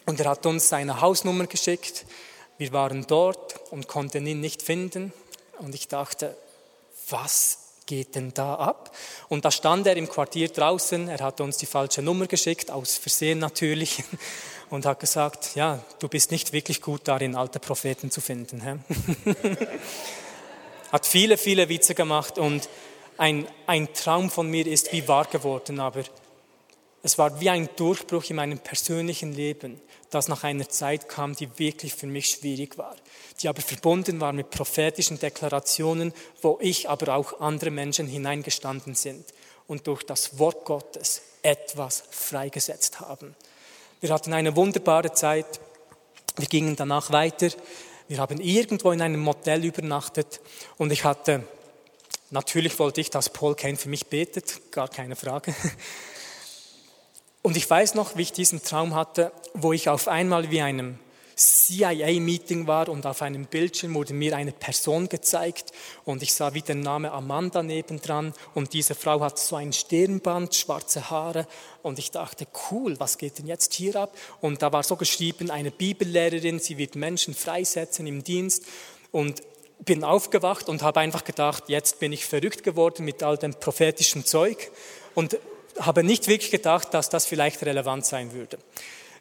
Und 0.06 0.20
er 0.20 0.30
hat 0.30 0.46
uns 0.46 0.70
seine 0.70 1.02
Hausnummer 1.02 1.48
geschickt. 1.48 2.06
Wir 2.58 2.74
waren 2.74 3.06
dort 3.08 3.72
und 3.72 3.88
konnten 3.88 4.26
ihn 4.28 4.40
nicht 4.40 4.62
finden. 4.62 5.14
Und 5.60 5.74
ich 5.74 5.88
dachte, 5.88 6.36
was 7.10 7.60
geht 7.86 8.16
denn 8.16 8.34
da 8.34 8.56
ab? 8.56 8.96
Und 9.30 9.46
da 9.46 9.52
stand 9.52 9.88
er 9.88 9.96
im 9.96 10.10
Quartier 10.10 10.50
draußen. 10.50 11.08
Er 11.08 11.20
hat 11.20 11.42
uns 11.42 11.58
die 11.58 11.66
falsche 11.66 12.02
Nummer 12.02 12.28
geschickt, 12.28 12.72
aus 12.72 12.98
Versehen 12.98 13.40
natürlich. 13.40 14.04
Und 14.70 14.86
hat 14.86 15.02
gesagt, 15.02 15.56
ja, 15.56 15.84
du 16.00 16.08
bist 16.08 16.32
nicht 16.32 16.54
wirklich 16.54 16.82
gut 16.82 17.02
darin, 17.04 17.36
alte 17.36 17.60
Propheten 17.60 18.10
zu 18.10 18.22
finden. 18.22 18.62
hat 20.94 21.06
viele, 21.06 21.38
viele 21.38 21.68
Witze 21.68 21.94
gemacht 21.94 22.38
und 22.38 22.70
ein, 23.22 23.48
ein 23.68 23.94
Traum 23.94 24.32
von 24.32 24.50
mir 24.50 24.66
ist 24.66 24.92
wie 24.94 25.08
wahr 25.08 25.26
geworden, 25.26 25.80
aber 25.80 26.04
Es 27.04 27.18
war 27.18 27.40
wie 27.40 27.50
ein 27.50 27.70
Durchbruch 27.76 28.30
in 28.30 28.36
meinem 28.36 28.60
persönlichen 28.60 29.34
Leben, 29.34 29.82
das 30.10 30.28
nach 30.28 30.44
einer 30.44 30.70
Zeit 30.70 31.08
kam, 31.10 31.36
die 31.36 31.50
wirklich 31.58 31.94
für 31.94 32.08
mich 32.08 32.28
schwierig 32.28 32.78
war, 32.78 32.96
die 33.42 33.48
aber 33.48 33.62
verbunden 33.62 34.20
war 34.22 34.34
mit 34.34 34.52
prophetischen 34.52 35.18
Deklarationen, 35.20 36.14
wo 36.42 36.58
ich, 36.62 36.90
aber 36.90 37.16
auch 37.16 37.40
andere 37.40 37.72
Menschen 37.72 38.08
hineingestanden 38.08 38.94
sind 38.94 39.26
und 39.68 39.88
durch 39.88 40.04
das 40.04 40.38
Wort 40.38 40.66
Gottes 40.66 41.22
etwas 41.42 42.04
freigesetzt 42.10 43.00
haben. 43.00 43.36
Wir 44.00 44.12
hatten 44.14 44.34
eine 44.34 44.56
wunderbare 44.56 45.14
Zeit. 45.14 45.60
Wir 46.38 46.48
gingen 46.48 46.76
danach 46.76 47.12
weiter. 47.12 47.50
Wir 48.08 48.20
haben 48.20 48.40
irgendwo 48.42 48.92
in 48.92 49.02
einem 49.02 49.22
Motel 49.22 49.66
übernachtet 49.66 50.40
und 50.78 50.92
ich 50.92 51.04
hatte, 51.04 51.44
natürlich 52.32 52.80
wollte 52.80 53.02
ich, 53.02 53.10
dass 53.10 53.30
Paul 53.30 53.56
Kane 53.56 53.78
für 53.78 53.90
mich 53.90 54.08
betet, 54.08 54.72
gar 54.72 54.88
keine 54.88 55.16
Frage. 55.16 55.54
Und 57.44 57.58
ich 57.58 57.68
weiß 57.70 57.96
noch, 57.96 58.18
wie 58.18 58.22
ich 58.22 58.34
diesen 58.34 58.64
Traum 58.64 58.94
hatte, 58.94 59.32
wo 59.54 59.74
ich 59.74 59.90
auf 59.90 60.08
einmal 60.08 60.52
wie 60.52 60.62
einem 60.62 61.00
CIA-Meeting 61.36 62.68
war 62.68 62.88
und 62.90 63.06
auf 63.06 63.22
einem 63.22 63.46
Bildschirm 63.46 63.96
wurde 63.96 64.14
mir 64.14 64.36
eine 64.36 64.52
Person 64.52 65.10
gezeigt 65.10 65.72
und 66.06 66.22
ich 66.22 66.34
sah 66.34 66.54
wie 66.54 66.62
der 66.62 66.76
Name 66.76 67.12
Amanda 67.12 67.64
nebendran 67.64 68.34
und 68.54 68.74
diese 68.74 68.94
Frau 68.94 69.22
hat 69.22 69.40
so 69.40 69.56
ein 69.56 69.74
Stirnband, 69.74 70.54
schwarze 70.54 71.10
Haare 71.10 71.48
und 71.82 71.98
ich 71.98 72.12
dachte, 72.12 72.46
cool, 72.70 73.00
was 73.00 73.18
geht 73.18 73.40
denn 73.40 73.48
jetzt 73.48 73.74
hier 73.74 73.96
ab? 73.96 74.16
Und 74.42 74.62
da 74.62 74.72
war 74.72 74.84
so 74.84 74.96
geschrieben, 74.96 75.50
eine 75.50 75.72
Bibellehrerin, 75.72 76.60
sie 76.60 76.78
wird 76.78 76.96
Menschen 76.96 77.34
freisetzen 77.34 78.06
im 78.06 78.24
Dienst 78.24 78.66
und 79.12 79.42
bin 79.86 80.04
aufgewacht 80.04 80.70
und 80.70 80.84
habe 80.84 81.00
einfach 81.00 81.24
gedacht, 81.24 81.64
jetzt 81.68 82.00
bin 82.00 82.12
ich 82.12 82.26
verrückt 82.26 82.64
geworden 82.64 83.04
mit 83.04 83.24
all 83.24 83.38
dem 83.38 83.54
prophetischen 83.54 84.26
Zeug 84.26 84.72
und 85.16 85.38
habe 85.80 86.04
nicht 86.04 86.28
wirklich 86.28 86.52
gedacht, 86.52 86.94
dass 86.94 87.10
das 87.10 87.26
vielleicht 87.26 87.64
relevant 87.64 88.06
sein 88.06 88.34
würde. 88.34 88.58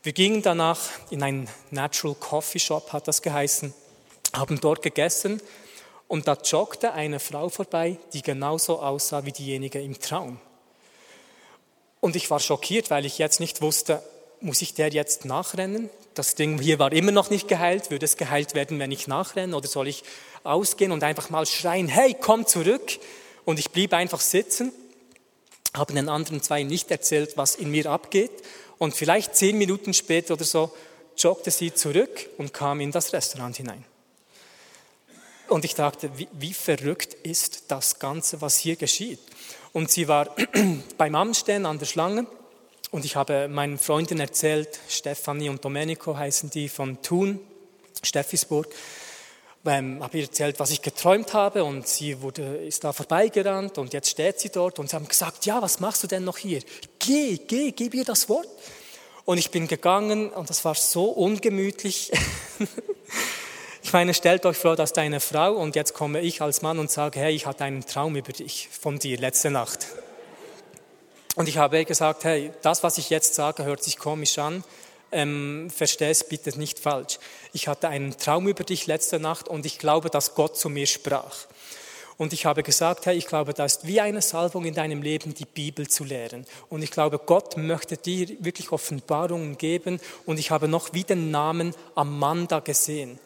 Wir 0.02 0.12
gingen 0.12 0.42
danach 0.42 0.80
in 1.10 1.22
einen 1.22 1.48
Natural 1.70 2.14
Coffee 2.14 2.58
Shop, 2.58 2.92
hat 2.92 3.08
das 3.08 3.22
geheißen, 3.22 3.74
haben 4.34 4.60
dort 4.60 4.82
gegessen 4.82 5.40
und 6.08 6.26
da 6.26 6.34
joggte 6.34 6.92
eine 6.92 7.20
Frau 7.20 7.48
vorbei, 7.48 7.98
die 8.12 8.22
genauso 8.22 8.80
aussah 8.80 9.24
wie 9.24 9.32
diejenige 9.32 9.80
im 9.80 9.98
Traum. 10.00 10.40
Und 12.00 12.16
ich 12.16 12.30
war 12.30 12.40
schockiert, 12.40 12.90
weil 12.90 13.04
ich 13.04 13.18
jetzt 13.18 13.40
nicht 13.40 13.60
wusste, 13.60 14.02
muss 14.40 14.62
ich 14.62 14.74
der 14.74 14.88
jetzt 14.88 15.24
nachrennen? 15.24 15.90
Das 16.14 16.34
Ding 16.34 16.60
hier 16.60 16.78
war 16.78 16.92
immer 16.92 17.12
noch 17.12 17.30
nicht 17.30 17.48
geheilt. 17.48 17.90
Würde 17.90 18.04
es 18.04 18.16
geheilt 18.16 18.54
werden, 18.54 18.78
wenn 18.78 18.92
ich 18.92 19.06
nachrenne? 19.06 19.56
Oder 19.56 19.68
soll 19.68 19.88
ich 19.88 20.02
ausgehen 20.44 20.92
und 20.92 21.04
einfach 21.04 21.30
mal 21.30 21.46
schreien, 21.46 21.88
hey, 21.88 22.16
komm 22.18 22.46
zurück? 22.46 22.98
Und 23.44 23.58
ich 23.58 23.70
blieb 23.70 23.92
einfach 23.92 24.20
sitzen 24.20 24.72
haben 25.74 25.94
den 25.94 26.08
anderen 26.08 26.42
zwei 26.42 26.62
nicht 26.62 26.90
erzählt, 26.90 27.36
was 27.36 27.54
in 27.54 27.70
mir 27.70 27.86
abgeht. 27.86 28.32
Und 28.78 28.94
vielleicht 28.94 29.36
zehn 29.36 29.56
Minuten 29.58 29.94
später 29.94 30.34
oder 30.34 30.44
so 30.44 30.72
joggte 31.16 31.50
sie 31.50 31.72
zurück 31.74 32.28
und 32.38 32.52
kam 32.52 32.80
in 32.80 32.92
das 32.92 33.12
Restaurant 33.12 33.56
hinein. 33.56 33.84
Und 35.48 35.64
ich 35.64 35.74
dachte, 35.74 36.10
wie, 36.16 36.28
wie 36.32 36.54
verrückt 36.54 37.14
ist 37.14 37.64
das 37.68 37.98
Ganze, 37.98 38.40
was 38.40 38.56
hier 38.56 38.76
geschieht? 38.76 39.20
Und 39.72 39.90
sie 39.90 40.08
war 40.08 40.34
beim 40.98 41.14
Amstehen 41.14 41.66
an 41.66 41.78
der 41.78 41.86
Schlange 41.86 42.26
und 42.90 43.04
ich 43.04 43.16
habe 43.16 43.48
meinen 43.48 43.78
Freunden 43.78 44.20
erzählt, 44.20 44.80
Stefanie 44.88 45.48
und 45.48 45.64
Domenico 45.64 46.16
heißen 46.16 46.50
die 46.50 46.68
von 46.68 47.00
Thun, 47.02 47.40
Steffisburg, 48.02 48.66
ähm, 49.66 50.02
habe 50.02 50.18
ihr 50.18 50.24
erzählt, 50.24 50.58
was 50.58 50.70
ich 50.70 50.82
geträumt 50.82 51.34
habe 51.34 51.64
und 51.64 51.86
sie 51.86 52.22
wurde, 52.22 52.56
ist 52.56 52.82
da 52.82 52.92
vorbeigerannt 52.92 53.78
und 53.78 53.92
jetzt 53.92 54.08
steht 54.08 54.40
sie 54.40 54.48
dort 54.48 54.78
und 54.78 54.88
sie 54.88 54.96
haben 54.96 55.06
gesagt, 55.06 55.44
ja, 55.46 55.60
was 55.60 55.80
machst 55.80 56.02
du 56.02 56.06
denn 56.06 56.24
noch 56.24 56.38
hier? 56.38 56.60
Geh, 56.98 57.36
geh, 57.36 57.72
gib 57.72 57.94
ihr 57.94 58.04
das 58.04 58.28
Wort. 58.28 58.48
Und 59.26 59.38
ich 59.38 59.50
bin 59.50 59.68
gegangen 59.68 60.30
und 60.30 60.48
das 60.50 60.64
war 60.64 60.74
so 60.74 61.04
ungemütlich. 61.04 62.10
ich 63.82 63.92
meine, 63.92 64.14
stellt 64.14 64.46
euch 64.46 64.56
vor, 64.56 64.76
dass 64.76 64.92
deine 64.94 65.20
Frau 65.20 65.52
und 65.52 65.76
jetzt 65.76 65.92
komme 65.92 66.20
ich 66.20 66.40
als 66.40 66.62
Mann 66.62 66.78
und 66.78 66.90
sage, 66.90 67.20
hey, 67.20 67.32
ich 67.32 67.46
hatte 67.46 67.64
einen 67.64 67.86
Traum 67.86 68.16
über 68.16 68.32
dich 68.32 68.68
von 68.68 68.98
dir 68.98 69.18
letzte 69.18 69.50
Nacht. 69.50 69.86
Und 71.36 71.48
ich 71.48 71.58
habe 71.58 71.84
gesagt, 71.84 72.24
hey, 72.24 72.52
das, 72.62 72.82
was 72.82 72.98
ich 72.98 73.10
jetzt 73.10 73.34
sage, 73.34 73.64
hört 73.64 73.82
sich 73.82 73.98
komisch 73.98 74.38
an, 74.38 74.64
ähm, 75.12 75.70
versteh 75.70 76.10
es 76.10 76.24
bitte 76.24 76.56
nicht 76.58 76.78
falsch. 76.78 77.18
Ich 77.52 77.68
hatte 77.68 77.88
einen 77.88 78.16
Traum 78.16 78.48
über 78.48 78.64
dich 78.64 78.86
letzte 78.86 79.20
Nacht 79.20 79.48
und 79.48 79.66
ich 79.66 79.78
glaube, 79.78 80.10
dass 80.10 80.34
Gott 80.34 80.56
zu 80.56 80.68
mir 80.68 80.86
sprach. 80.86 81.46
Und 82.16 82.34
ich 82.34 82.44
habe 82.44 82.62
gesagt, 82.62 83.06
hey, 83.06 83.16
ich 83.16 83.26
glaube, 83.26 83.54
da 83.54 83.64
ist 83.64 83.86
wie 83.86 84.00
eine 84.00 84.20
Salbung 84.20 84.66
in 84.66 84.74
deinem 84.74 85.00
Leben, 85.00 85.32
die 85.32 85.46
Bibel 85.46 85.88
zu 85.88 86.04
lehren. 86.04 86.44
Und 86.68 86.82
ich 86.82 86.90
glaube, 86.90 87.18
Gott 87.18 87.56
möchte 87.56 87.96
dir 87.96 88.28
wirklich 88.40 88.72
Offenbarungen 88.72 89.56
geben. 89.56 90.00
Und 90.26 90.38
ich 90.38 90.50
habe 90.50 90.68
noch 90.68 90.92
wie 90.92 91.04
den 91.04 91.30
Namen 91.30 91.74
Amanda 91.94 92.60
gesehen. 92.60 93.18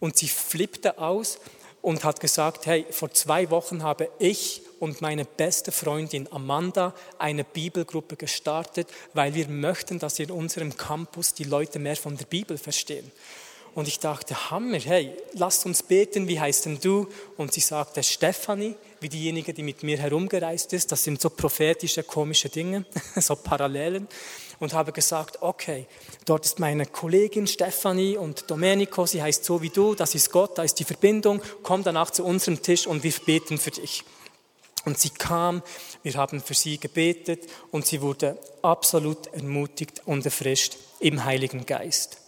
Und 0.00 0.18
sie 0.18 0.28
flippte 0.28 0.98
aus 0.98 1.38
und 1.80 2.04
hat 2.04 2.20
gesagt, 2.20 2.66
hey, 2.66 2.84
vor 2.90 3.10
zwei 3.12 3.48
Wochen 3.48 3.82
habe 3.82 4.10
ich 4.18 4.61
und 4.82 5.00
meine 5.00 5.24
beste 5.24 5.70
Freundin 5.70 6.26
Amanda 6.32 6.92
eine 7.16 7.44
Bibelgruppe 7.44 8.16
gestartet, 8.16 8.88
weil 9.14 9.32
wir 9.32 9.46
möchten, 9.46 10.00
dass 10.00 10.18
in 10.18 10.32
unserem 10.32 10.76
Campus 10.76 11.34
die 11.34 11.44
Leute 11.44 11.78
mehr 11.78 11.94
von 11.94 12.16
der 12.16 12.24
Bibel 12.24 12.58
verstehen. 12.58 13.08
Und 13.76 13.86
ich 13.86 14.00
dachte, 14.00 14.50
Hammer, 14.50 14.80
hey, 14.80 15.12
lasst 15.34 15.66
uns 15.66 15.84
beten, 15.84 16.26
wie 16.26 16.40
heißt 16.40 16.64
denn 16.64 16.80
du? 16.80 17.06
Und 17.36 17.52
sie 17.52 17.60
sagte, 17.60 18.02
Stefanie, 18.02 18.74
wie 18.98 19.08
diejenige, 19.08 19.54
die 19.54 19.62
mit 19.62 19.84
mir 19.84 19.98
herumgereist 19.98 20.72
ist. 20.72 20.90
Das 20.90 21.04
sind 21.04 21.20
so 21.20 21.30
prophetische, 21.30 22.02
komische 22.02 22.48
Dinge, 22.48 22.84
so 23.20 23.36
Parallelen. 23.36 24.08
Und 24.58 24.74
habe 24.74 24.90
gesagt, 24.90 25.42
okay, 25.42 25.86
dort 26.24 26.44
ist 26.44 26.58
meine 26.58 26.86
Kollegin 26.86 27.46
Stefanie 27.46 28.16
und 28.16 28.50
Domenico, 28.50 29.06
sie 29.06 29.22
heißt 29.22 29.44
so 29.44 29.62
wie 29.62 29.70
du, 29.70 29.94
das 29.94 30.16
ist 30.16 30.32
Gott, 30.32 30.58
da 30.58 30.64
ist 30.64 30.74
die 30.80 30.84
Verbindung, 30.84 31.40
komm 31.62 31.84
danach 31.84 32.10
zu 32.10 32.24
unserem 32.24 32.60
Tisch 32.62 32.88
und 32.88 33.04
wir 33.04 33.12
beten 33.24 33.58
für 33.58 33.70
dich. 33.70 34.02
Und 34.84 34.98
sie 34.98 35.10
kam, 35.10 35.62
wir 36.02 36.14
haben 36.14 36.40
für 36.40 36.54
sie 36.54 36.78
gebetet 36.78 37.48
und 37.70 37.86
sie 37.86 38.02
wurde 38.02 38.38
absolut 38.62 39.28
ermutigt 39.28 40.02
und 40.06 40.24
erfrischt 40.24 40.76
im 40.98 41.24
Heiligen 41.24 41.66
Geist. 41.66 42.18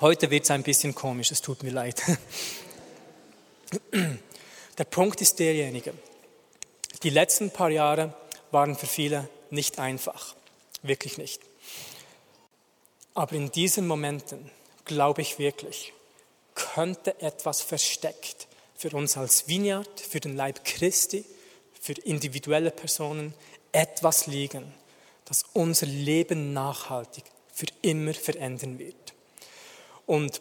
Heute 0.00 0.30
wird 0.30 0.44
es 0.44 0.50
ein 0.50 0.62
bisschen 0.62 0.94
komisch, 0.94 1.30
es 1.30 1.42
tut 1.42 1.62
mir 1.62 1.72
leid. 1.72 2.02
Der 4.78 4.84
Punkt 4.84 5.20
ist 5.20 5.38
derjenige, 5.38 5.92
die 7.02 7.10
letzten 7.10 7.50
paar 7.50 7.70
Jahre 7.70 8.14
waren 8.50 8.76
für 8.76 8.86
viele 8.86 9.28
nicht 9.50 9.78
einfach, 9.78 10.34
wirklich 10.82 11.18
nicht. 11.18 11.42
Aber 13.14 13.32
in 13.34 13.50
diesen 13.50 13.86
Momenten, 13.86 14.50
glaube 14.84 15.22
ich 15.22 15.38
wirklich, 15.38 15.92
könnte 16.54 17.20
etwas 17.20 17.60
versteckt 17.60 18.47
für 18.78 18.96
uns 18.96 19.16
als 19.16 19.48
Vineyard, 19.48 20.00
für 20.00 20.20
den 20.20 20.36
Leib 20.36 20.64
Christi, 20.64 21.24
für 21.80 21.94
individuelle 21.94 22.70
Personen 22.70 23.34
etwas 23.72 24.28
liegen, 24.28 24.72
das 25.24 25.44
unser 25.52 25.86
Leben 25.86 26.52
nachhaltig 26.52 27.24
für 27.52 27.66
immer 27.82 28.14
verändern 28.14 28.78
wird. 28.78 29.14
Und 30.06 30.40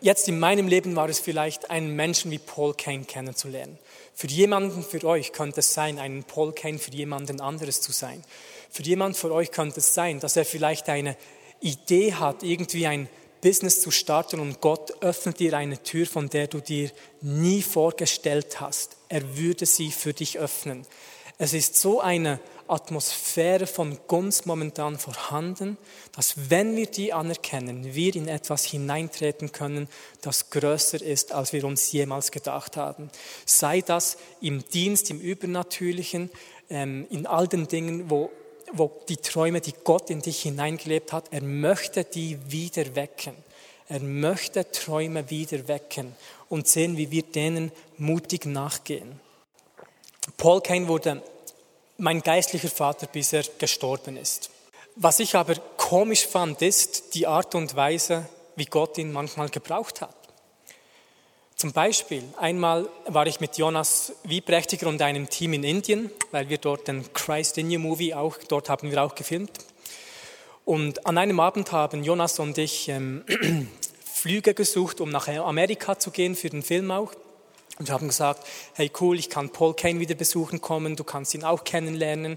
jetzt 0.00 0.28
in 0.28 0.38
meinem 0.38 0.66
Leben 0.66 0.96
war 0.96 1.10
es 1.10 1.20
vielleicht, 1.20 1.68
einen 1.70 1.94
Menschen 1.94 2.30
wie 2.30 2.38
Paul 2.38 2.72
Kane 2.72 3.04
kennenzulernen. 3.04 3.78
Für 4.14 4.28
jemanden, 4.28 4.82
für 4.82 5.04
euch 5.04 5.32
könnte 5.32 5.60
es 5.60 5.74
sein, 5.74 5.98
einen 5.98 6.24
Paul 6.24 6.54
Kane 6.54 6.78
für 6.78 6.90
jemanden 6.90 7.42
anderes 7.42 7.82
zu 7.82 7.92
sein. 7.92 8.24
Für 8.70 8.82
jemanden 8.82 9.18
für 9.18 9.30
euch 9.30 9.50
könnte 9.50 9.80
es 9.80 9.92
sein, 9.92 10.20
dass 10.20 10.36
er 10.36 10.46
vielleicht 10.46 10.88
eine 10.88 11.18
Idee 11.60 12.14
hat, 12.14 12.42
irgendwie 12.42 12.86
ein 12.86 13.10
Business 13.40 13.80
zu 13.80 13.90
starten 13.90 14.40
und 14.40 14.60
Gott 14.60 15.02
öffnet 15.02 15.38
dir 15.40 15.56
eine 15.56 15.82
Tür, 15.82 16.06
von 16.06 16.28
der 16.28 16.46
du 16.46 16.60
dir 16.60 16.90
nie 17.20 17.62
vorgestellt 17.62 18.60
hast. 18.60 18.96
Er 19.08 19.36
würde 19.36 19.66
sie 19.66 19.90
für 19.90 20.12
dich 20.12 20.38
öffnen. 20.38 20.86
Es 21.38 21.52
ist 21.52 21.76
so 21.76 22.00
eine 22.00 22.40
Atmosphäre 22.68 23.66
von 23.66 23.98
Gunst 24.08 24.46
momentan 24.46 24.98
vorhanden, 24.98 25.76
dass 26.14 26.50
wenn 26.50 26.74
wir 26.76 26.86
die 26.86 27.12
anerkennen, 27.12 27.94
wir 27.94 28.14
in 28.16 28.26
etwas 28.28 28.64
hineintreten 28.64 29.52
können, 29.52 29.88
das 30.22 30.50
größer 30.50 31.00
ist, 31.00 31.32
als 31.32 31.52
wir 31.52 31.64
uns 31.64 31.92
jemals 31.92 32.30
gedacht 32.30 32.76
haben. 32.76 33.10
Sei 33.44 33.82
das 33.82 34.16
im 34.40 34.66
Dienst, 34.68 35.10
im 35.10 35.20
Übernatürlichen, 35.20 36.30
ähm, 36.70 37.06
in 37.10 37.26
all 37.26 37.46
den 37.46 37.68
Dingen, 37.68 38.10
wo 38.10 38.30
wo 38.78 38.90
die 39.08 39.16
Träume, 39.16 39.60
die 39.60 39.74
Gott 39.84 40.10
in 40.10 40.20
dich 40.20 40.42
hineingelebt 40.42 41.12
hat, 41.12 41.26
er 41.30 41.42
möchte 41.42 42.04
die 42.04 42.38
wieder 42.50 42.94
wecken. 42.94 43.34
Er 43.88 44.00
möchte 44.00 44.70
Träume 44.70 45.30
wieder 45.30 45.68
wecken 45.68 46.14
und 46.48 46.66
sehen, 46.66 46.96
wie 46.96 47.10
wir 47.10 47.22
denen 47.22 47.70
mutig 47.98 48.46
nachgehen. 48.46 49.20
Paul 50.36 50.60
Kane 50.60 50.88
wurde 50.88 51.22
mein 51.98 52.20
geistlicher 52.20 52.68
Vater, 52.68 53.06
bis 53.06 53.32
er 53.32 53.44
gestorben 53.58 54.16
ist. 54.16 54.50
Was 54.96 55.20
ich 55.20 55.34
aber 55.34 55.54
komisch 55.76 56.26
fand, 56.26 56.62
ist 56.62 57.14
die 57.14 57.26
Art 57.26 57.54
und 57.54 57.76
Weise, 57.76 58.28
wie 58.56 58.64
Gott 58.64 58.98
ihn 58.98 59.12
manchmal 59.12 59.50
gebraucht 59.50 60.00
hat. 60.00 60.16
Zum 61.56 61.72
Beispiel, 61.72 62.22
einmal 62.36 62.86
war 63.06 63.26
ich 63.26 63.40
mit 63.40 63.56
Jonas 63.56 64.12
Wiebrächtiger 64.24 64.88
und 64.88 65.00
einem 65.00 65.30
Team 65.30 65.54
in 65.54 65.64
Indien, 65.64 66.10
weil 66.30 66.50
wir 66.50 66.58
dort 66.58 66.86
den 66.86 67.10
Christ 67.14 67.56
in 67.56 67.70
You 67.70 67.80
Movie 67.80 68.12
auch, 68.12 68.36
dort 68.46 68.68
haben 68.68 68.90
wir 68.90 69.02
auch 69.02 69.14
gefilmt. 69.14 69.52
Und 70.66 71.06
an 71.06 71.16
einem 71.16 71.40
Abend 71.40 71.72
haben 71.72 72.04
Jonas 72.04 72.38
und 72.40 72.58
ich 72.58 72.90
ähm, 72.90 73.24
Flüge 74.04 74.52
gesucht, 74.52 75.00
um 75.00 75.08
nach 75.08 75.28
Amerika 75.28 75.98
zu 75.98 76.10
gehen 76.10 76.36
für 76.36 76.50
den 76.50 76.62
Film 76.62 76.90
auch. 76.90 77.14
Und 77.78 77.88
wir 77.88 77.94
haben 77.94 78.08
gesagt, 78.08 78.46
hey 78.74 78.92
cool, 79.00 79.18
ich 79.18 79.30
kann 79.30 79.48
Paul 79.48 79.72
Kane 79.72 79.98
wieder 79.98 80.14
besuchen 80.14 80.60
kommen, 80.60 80.94
du 80.94 81.04
kannst 81.04 81.32
ihn 81.32 81.42
auch 81.42 81.64
kennenlernen. 81.64 82.36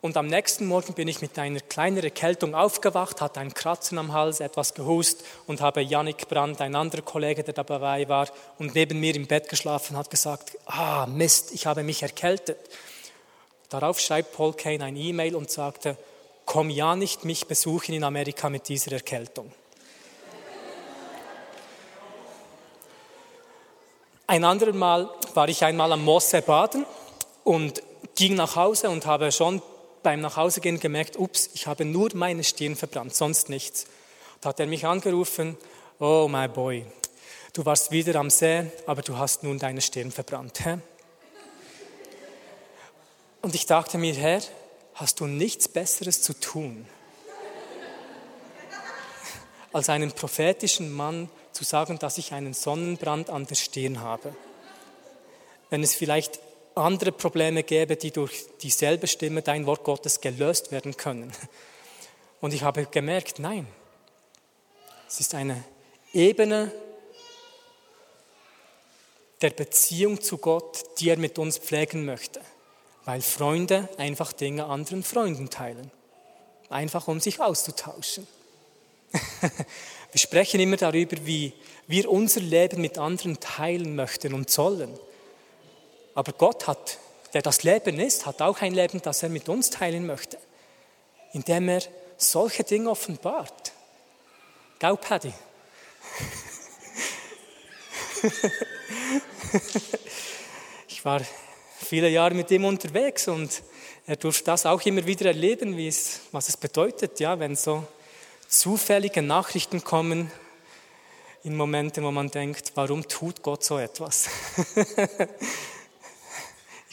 Und 0.00 0.16
am 0.16 0.26
nächsten 0.26 0.66
Morgen 0.66 0.92
bin 0.92 1.08
ich 1.08 1.22
mit 1.22 1.38
einer 1.38 1.60
kleinen 1.60 2.02
Erkältung 2.02 2.54
aufgewacht, 2.54 3.20
hatte 3.20 3.40
einen 3.40 3.54
Kratzen 3.54 3.98
am 3.98 4.12
Hals, 4.12 4.40
etwas 4.40 4.74
gehust 4.74 5.24
und 5.46 5.60
habe 5.60 5.80
Yannick 5.80 6.28
Brandt, 6.28 6.60
ein 6.60 6.74
anderer 6.74 7.02
Kollege, 7.02 7.42
der 7.42 7.54
dabei 7.54 8.08
war 8.08 8.28
und 8.58 8.74
neben 8.74 9.00
mir 9.00 9.14
im 9.14 9.26
Bett 9.26 9.48
geschlafen 9.48 9.96
hat, 9.96 10.10
gesagt, 10.10 10.58
ah 10.66 11.06
Mist, 11.06 11.52
ich 11.52 11.66
habe 11.66 11.82
mich 11.82 12.02
erkältet. 12.02 12.58
Darauf 13.68 13.98
schreibt 13.98 14.32
Paul 14.32 14.52
Kane 14.52 14.84
ein 14.84 14.96
E-Mail 14.96 15.34
und 15.34 15.50
sagte, 15.50 15.96
komm 16.44 16.70
ja 16.70 16.94
nicht 16.94 17.24
mich 17.24 17.46
besuchen 17.46 17.94
in 17.94 18.04
Amerika 18.04 18.48
mit 18.48 18.68
dieser 18.68 18.92
Erkältung. 18.92 19.50
Ein 24.28 24.44
anderes 24.44 24.74
Mal 24.74 25.08
war 25.34 25.48
ich 25.48 25.64
einmal 25.64 25.92
am 25.92 26.04
Mosse 26.04 26.42
baden 26.42 26.84
und 27.44 27.80
ging 28.16 28.34
nach 28.34 28.56
Hause 28.56 28.90
und 28.90 29.06
habe 29.06 29.30
schon 29.30 29.62
beim 30.06 30.20
Nachhausegehen 30.20 30.78
gemerkt, 30.78 31.16
ups, 31.16 31.50
ich 31.54 31.66
habe 31.66 31.84
nur 31.84 32.10
meine 32.14 32.44
Stirn 32.44 32.76
verbrannt, 32.76 33.12
sonst 33.12 33.48
nichts. 33.48 33.86
Da 34.40 34.50
hat 34.50 34.60
er 34.60 34.68
mich 34.68 34.86
angerufen, 34.86 35.56
oh 35.98 36.28
my 36.30 36.46
boy, 36.46 36.86
du 37.52 37.64
warst 37.64 37.90
wieder 37.90 38.14
am 38.20 38.30
See, 38.30 38.70
aber 38.86 39.02
du 39.02 39.18
hast 39.18 39.42
nun 39.42 39.58
deine 39.58 39.80
Stirn 39.80 40.12
verbrannt. 40.12 40.64
Hä? 40.64 40.78
Und 43.42 43.56
ich 43.56 43.66
dachte 43.66 43.98
mir, 43.98 44.14
Herr, 44.14 44.42
hast 44.94 45.18
du 45.18 45.26
nichts 45.26 45.66
Besseres 45.66 46.22
zu 46.22 46.38
tun, 46.38 46.86
als 49.72 49.88
einen 49.88 50.12
prophetischen 50.12 50.92
Mann 50.92 51.28
zu 51.50 51.64
sagen, 51.64 51.98
dass 51.98 52.16
ich 52.18 52.32
einen 52.32 52.54
Sonnenbrand 52.54 53.28
an 53.28 53.44
der 53.48 53.56
Stirn 53.56 54.02
habe. 54.02 54.36
Wenn 55.68 55.82
es 55.82 55.96
vielleicht 55.96 56.38
andere 56.76 57.12
Probleme 57.12 57.62
gäbe, 57.62 57.96
die 57.96 58.10
durch 58.10 58.44
dieselbe 58.62 59.06
Stimme, 59.06 59.42
dein 59.42 59.66
Wort 59.66 59.84
Gottes, 59.84 60.20
gelöst 60.20 60.72
werden 60.72 60.96
können. 60.96 61.32
Und 62.40 62.52
ich 62.52 62.62
habe 62.62 62.86
gemerkt, 62.86 63.38
nein, 63.38 63.66
es 65.08 65.20
ist 65.20 65.34
eine 65.34 65.64
Ebene 66.12 66.70
der 69.40 69.50
Beziehung 69.50 70.20
zu 70.20 70.38
Gott, 70.38 70.84
die 70.98 71.10
er 71.10 71.18
mit 71.18 71.38
uns 71.38 71.58
pflegen 71.58 72.04
möchte, 72.04 72.40
weil 73.04 73.20
Freunde 73.20 73.88
einfach 73.96 74.32
Dinge 74.32 74.66
anderen 74.66 75.02
Freunden 75.02 75.50
teilen, 75.50 75.90
einfach 76.68 77.08
um 77.08 77.20
sich 77.20 77.40
auszutauschen. 77.40 78.26
Wir 80.12 80.20
sprechen 80.20 80.60
immer 80.60 80.76
darüber, 80.76 81.16
wie 81.24 81.52
wir 81.86 82.10
unser 82.10 82.40
Leben 82.40 82.80
mit 82.80 82.98
anderen 82.98 83.38
teilen 83.38 83.94
möchten 83.94 84.34
und 84.34 84.50
sollen. 84.50 84.98
Aber 86.16 86.32
Gott 86.32 86.66
hat, 86.66 86.98
der 87.34 87.42
das 87.42 87.62
Leben 87.62 88.00
ist, 88.00 88.24
hat 88.24 88.40
auch 88.40 88.62
ein 88.62 88.72
Leben, 88.72 89.02
das 89.02 89.22
er 89.22 89.28
mit 89.28 89.50
uns 89.50 89.68
teilen 89.68 90.06
möchte, 90.06 90.38
indem 91.34 91.68
er 91.68 91.82
solche 92.16 92.64
Dinge 92.64 92.88
offenbart. 92.88 93.72
Gau, 94.78 94.96
Paddy? 94.96 95.34
ich 100.88 101.04
war 101.04 101.20
viele 101.78 102.08
Jahre 102.08 102.34
mit 102.34 102.50
ihm 102.50 102.64
unterwegs 102.64 103.28
und 103.28 103.62
er 104.06 104.16
durfte 104.16 104.44
das 104.44 104.64
auch 104.64 104.80
immer 104.86 105.04
wieder 105.04 105.26
erleben, 105.26 105.76
wie 105.76 105.88
es, 105.88 106.20
was 106.32 106.48
es 106.48 106.56
bedeutet, 106.56 107.20
ja, 107.20 107.38
wenn 107.38 107.56
so 107.56 107.84
zufällige 108.48 109.20
Nachrichten 109.20 109.84
kommen 109.84 110.32
in 111.44 111.54
Momenten, 111.56 112.02
wo 112.04 112.10
man 112.10 112.30
denkt, 112.30 112.72
warum 112.74 113.06
tut 113.06 113.42
Gott 113.42 113.62
so 113.62 113.76
etwas? 113.78 114.30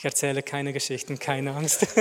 Ich 0.04 0.06
erzähle 0.06 0.44
keine 0.44 0.74
Geschichten, 0.74 1.18
keine 1.18 1.56
Angst. 1.56 1.88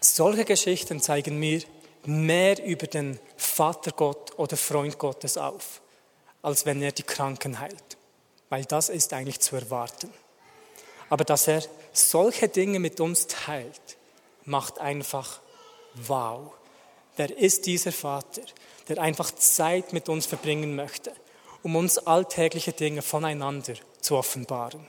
Solche 0.00 0.44
Geschichten 0.44 1.00
zeigen 1.00 1.40
mir 1.40 1.62
mehr 2.04 2.64
über 2.64 2.86
den 2.86 3.18
Vater 3.36 3.90
Gott 3.90 4.38
oder 4.38 4.56
Freund 4.56 4.96
Gottes 4.96 5.36
auf, 5.36 5.82
als 6.42 6.64
wenn 6.64 6.80
er 6.80 6.92
die 6.92 7.02
Kranken 7.02 7.58
heilt. 7.58 7.96
Weil 8.50 8.66
das 8.66 8.88
ist 8.88 9.12
eigentlich 9.12 9.40
zu 9.40 9.56
erwarten. 9.56 10.12
Aber 11.10 11.24
dass 11.24 11.48
er 11.48 11.64
solche 11.92 12.46
Dinge 12.46 12.78
mit 12.78 13.00
uns 13.00 13.26
teilt, 13.26 13.96
macht 14.44 14.78
einfach 14.78 15.40
wow. 15.94 16.52
Wer 17.16 17.36
ist 17.36 17.66
dieser 17.66 17.90
Vater, 17.90 18.42
der 18.86 18.98
einfach 18.98 19.32
Zeit 19.32 19.92
mit 19.92 20.08
uns 20.08 20.26
verbringen 20.26 20.76
möchte, 20.76 21.12
um 21.64 21.74
uns 21.74 21.98
alltägliche 21.98 22.72
Dinge 22.72 23.02
voneinander 23.02 23.74
zu 24.04 24.16
offenbaren. 24.16 24.86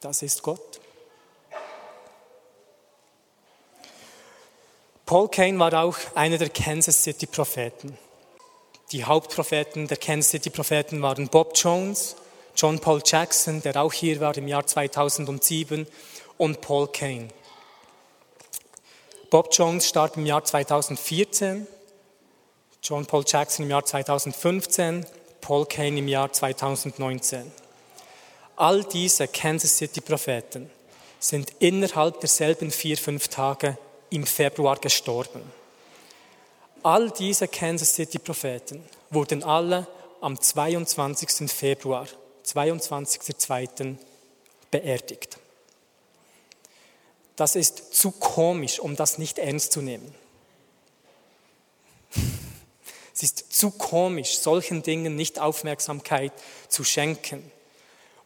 Das 0.00 0.22
ist 0.22 0.42
Gott. 0.42 0.80
Paul 5.04 5.28
Kane 5.28 5.58
war 5.58 5.74
auch 5.74 5.96
einer 6.14 6.38
der 6.38 6.48
Kansas 6.48 7.02
City 7.02 7.26
Propheten. 7.26 7.98
Die 8.92 9.04
Hauptpropheten 9.04 9.88
der 9.88 9.98
Kansas 9.98 10.30
City 10.30 10.50
Propheten 10.50 11.02
waren 11.02 11.28
Bob 11.28 11.52
Jones, 11.54 12.16
John 12.56 12.78
Paul 12.78 13.02
Jackson, 13.04 13.60
der 13.62 13.76
auch 13.76 13.92
hier 13.92 14.20
war 14.20 14.36
im 14.36 14.48
Jahr 14.48 14.66
2007, 14.66 15.86
und 16.38 16.60
Paul 16.62 16.88
Kane. 16.88 17.28
Bob 19.28 19.50
Jones 19.52 19.86
starb 19.86 20.16
im 20.16 20.26
Jahr 20.26 20.44
2014, 20.44 21.66
John 22.82 23.04
Paul 23.04 23.24
Jackson 23.26 23.64
im 23.66 23.70
Jahr 23.70 23.84
2015, 23.84 25.04
Paul 25.40 25.66
Kane 25.66 25.98
im 25.98 26.08
Jahr 26.08 26.32
2019. 26.32 27.50
All 28.56 28.84
diese 28.84 29.26
Kansas 29.28 29.78
City 29.78 30.00
Propheten 30.00 30.70
sind 31.18 31.52
innerhalb 31.58 32.20
derselben 32.20 32.70
vier, 32.70 32.96
fünf 32.96 33.28
Tage 33.28 33.78
im 34.10 34.26
Februar 34.26 34.76
gestorben. 34.76 35.42
All 36.82 37.10
diese 37.10 37.48
Kansas 37.48 37.94
City 37.94 38.18
Propheten 38.18 38.82
wurden 39.10 39.42
alle 39.42 39.86
am 40.20 40.40
22. 40.40 41.50
Februar, 41.50 42.06
22.02. 42.46 43.96
beerdigt. 44.70 45.38
Das 47.36 47.56
ist 47.56 47.94
zu 47.94 48.10
komisch, 48.10 48.80
um 48.80 48.96
das 48.96 49.18
nicht 49.18 49.38
ernst 49.38 49.72
zu 49.72 49.80
nehmen. 49.80 50.14
Es 53.20 53.24
ist 53.24 53.52
zu 53.52 53.70
komisch, 53.70 54.38
solchen 54.38 54.82
Dingen 54.82 55.14
nicht 55.14 55.38
Aufmerksamkeit 55.38 56.32
zu 56.68 56.84
schenken. 56.84 57.52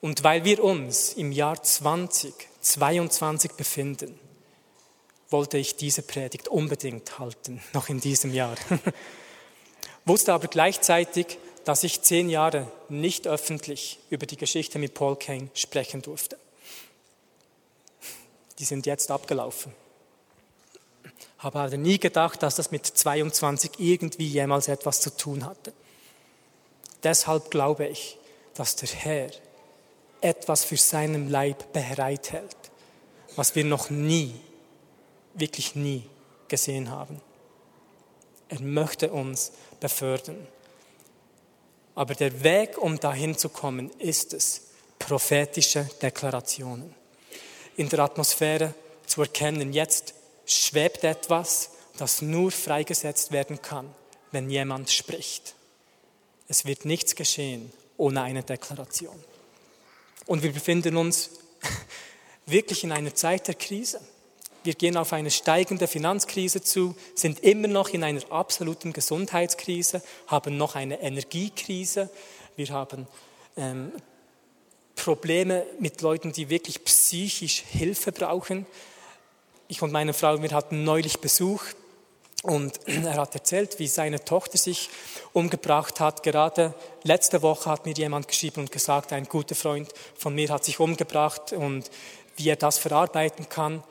Und 0.00 0.22
weil 0.22 0.44
wir 0.44 0.62
uns 0.62 1.14
im 1.14 1.32
Jahr 1.32 1.60
2022 1.60 3.54
befinden, 3.54 4.16
wollte 5.30 5.58
ich 5.58 5.74
diese 5.74 6.02
Predigt 6.02 6.46
unbedingt 6.46 7.18
halten, 7.18 7.60
noch 7.72 7.88
in 7.88 7.98
diesem 7.98 8.32
Jahr. 8.32 8.54
Wusste 10.04 10.32
aber 10.32 10.46
gleichzeitig, 10.46 11.38
dass 11.64 11.82
ich 11.82 12.02
zehn 12.02 12.30
Jahre 12.30 12.70
nicht 12.88 13.26
öffentlich 13.26 13.98
über 14.10 14.26
die 14.26 14.36
Geschichte 14.36 14.78
mit 14.78 14.94
Paul 14.94 15.16
Kane 15.16 15.48
sprechen 15.54 16.02
durfte. 16.02 16.38
Die 18.60 18.64
sind 18.64 18.86
jetzt 18.86 19.10
abgelaufen 19.10 19.72
habe 21.44 21.60
aber 21.60 21.76
nie 21.76 21.98
gedacht, 21.98 22.42
dass 22.42 22.56
das 22.56 22.70
mit 22.70 22.86
22 22.86 23.72
irgendwie 23.78 24.26
jemals 24.26 24.68
etwas 24.68 25.00
zu 25.00 25.14
tun 25.16 25.44
hatte. 25.44 25.72
Deshalb 27.02 27.50
glaube 27.50 27.86
ich, 27.86 28.18
dass 28.54 28.76
der 28.76 28.88
Herr 28.88 29.30
etwas 30.20 30.64
für 30.64 30.78
seinen 30.78 31.28
Leib 31.28 31.72
bereithält, 31.72 32.56
was 33.36 33.54
wir 33.54 33.64
noch 33.64 33.90
nie, 33.90 34.34
wirklich 35.34 35.74
nie 35.74 36.08
gesehen 36.48 36.90
haben. 36.90 37.20
Er 38.48 38.60
möchte 38.60 39.12
uns 39.12 39.52
befördern. 39.80 40.46
Aber 41.94 42.14
der 42.14 42.42
Weg, 42.42 42.78
um 42.78 42.98
dahin 42.98 43.36
zu 43.36 43.48
kommen, 43.48 43.90
ist 43.98 44.32
es, 44.32 44.62
prophetische 44.98 45.88
Deklarationen 46.00 46.94
in 47.76 47.88
der 47.88 47.98
Atmosphäre 48.00 48.74
zu 49.06 49.22
erkennen. 49.22 49.72
Jetzt 49.72 50.14
schwebt 50.46 51.04
etwas, 51.04 51.70
das 51.96 52.22
nur 52.22 52.50
freigesetzt 52.50 53.32
werden 53.32 53.62
kann, 53.62 53.92
wenn 54.32 54.50
jemand 54.50 54.90
spricht. 54.90 55.54
Es 56.48 56.64
wird 56.64 56.84
nichts 56.84 57.14
geschehen 57.14 57.72
ohne 57.96 58.22
eine 58.22 58.42
Deklaration. 58.42 59.22
Und 60.26 60.42
wir 60.42 60.52
befinden 60.52 60.96
uns 60.96 61.30
wirklich 62.46 62.84
in 62.84 62.92
einer 62.92 63.14
Zeit 63.14 63.46
der 63.48 63.54
Krise. 63.54 64.00
wir 64.64 64.74
gehen 64.74 64.96
auf 64.96 65.12
eine 65.12 65.30
steigende 65.30 65.86
Finanzkrise 65.86 66.62
zu, 66.62 66.96
sind 67.14 67.40
immer 67.40 67.68
noch 67.68 67.90
in 67.90 68.02
einer 68.02 68.22
absoluten 68.32 68.92
Gesundheitskrise, 68.92 70.02
haben 70.26 70.56
noch 70.56 70.74
eine 70.74 71.00
Energiekrise, 71.00 72.10
wir 72.56 72.68
haben 72.70 73.06
ähm, 73.56 73.92
Probleme 74.96 75.66
mit 75.80 76.00
Leuten, 76.00 76.32
die 76.32 76.48
wirklich 76.48 76.82
psychisch 76.84 77.62
Hilfe 77.68 78.12
brauchen. 78.12 78.64
Ich 79.66 79.80
und 79.80 79.92
meine 79.92 80.12
Frau, 80.12 80.42
wir 80.42 80.50
hatten 80.50 80.84
neulich 80.84 81.20
Besuch 81.20 81.62
und 82.42 82.78
er 82.86 83.16
hat 83.16 83.34
erzählt, 83.34 83.78
wie 83.78 83.88
seine 83.88 84.22
Tochter 84.22 84.58
sich 84.58 84.90
umgebracht 85.32 86.00
hat. 86.00 86.22
Gerade 86.22 86.74
letzte 87.02 87.40
Woche 87.40 87.70
hat 87.70 87.86
mir 87.86 87.94
jemand 87.94 88.28
geschrieben 88.28 88.60
und 88.60 88.72
gesagt, 88.72 89.12
ein 89.14 89.24
guter 89.24 89.54
Freund 89.54 89.88
von 90.16 90.34
mir 90.34 90.50
hat 90.50 90.66
sich 90.66 90.80
umgebracht 90.80 91.54
und 91.54 91.90
wie 92.36 92.50
er 92.50 92.56
das 92.56 92.76
verarbeiten 92.76 93.48
kann. 93.48 93.82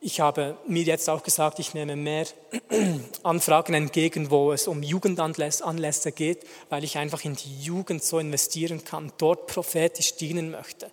Ich 0.00 0.20
habe 0.20 0.56
mir 0.66 0.84
jetzt 0.84 1.10
auch 1.10 1.22
gesagt, 1.22 1.58
ich 1.58 1.74
nehme 1.74 1.94
mehr 1.94 2.26
Anfragen 3.22 3.74
entgegen, 3.74 4.30
wo 4.30 4.52
es 4.52 4.66
um 4.66 4.82
Jugendanlässe 4.82 6.12
geht, 6.12 6.46
weil 6.70 6.84
ich 6.84 6.96
einfach 6.96 7.22
in 7.24 7.36
die 7.36 7.60
Jugend 7.60 8.02
so 8.02 8.18
investieren 8.18 8.82
kann, 8.82 9.12
dort 9.18 9.46
prophetisch 9.46 10.16
dienen 10.16 10.52
möchte, 10.52 10.90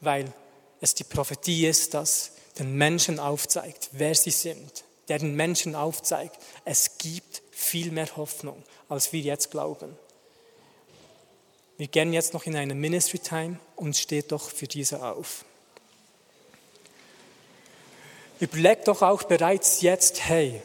weil 0.00 0.32
es 0.80 0.94
die 0.94 1.04
Prophetie 1.04 1.66
ist, 1.66 1.94
dass 1.94 2.32
den 2.58 2.74
Menschen 2.74 3.18
aufzeigt, 3.18 3.90
wer 3.92 4.14
sie 4.14 4.30
sind, 4.30 4.84
der 5.08 5.18
den 5.18 5.34
Menschen 5.34 5.74
aufzeigt, 5.74 6.38
es 6.64 6.98
gibt 6.98 7.42
viel 7.50 7.90
mehr 7.90 8.16
Hoffnung, 8.16 8.62
als 8.88 9.12
wir 9.12 9.20
jetzt 9.20 9.50
glauben. 9.50 9.96
Wir 11.78 11.88
gehen 11.88 12.12
jetzt 12.12 12.34
noch 12.34 12.46
in 12.46 12.56
eine 12.56 12.74
Ministry 12.74 13.18
Time 13.18 13.58
und 13.76 13.96
steht 13.96 14.30
doch 14.32 14.50
für 14.50 14.68
diese 14.68 15.02
auf. 15.04 15.44
Überleg 18.38 18.84
doch 18.84 19.02
auch 19.02 19.22
bereits 19.22 19.80
jetzt, 19.82 20.24
hey, 20.28 20.60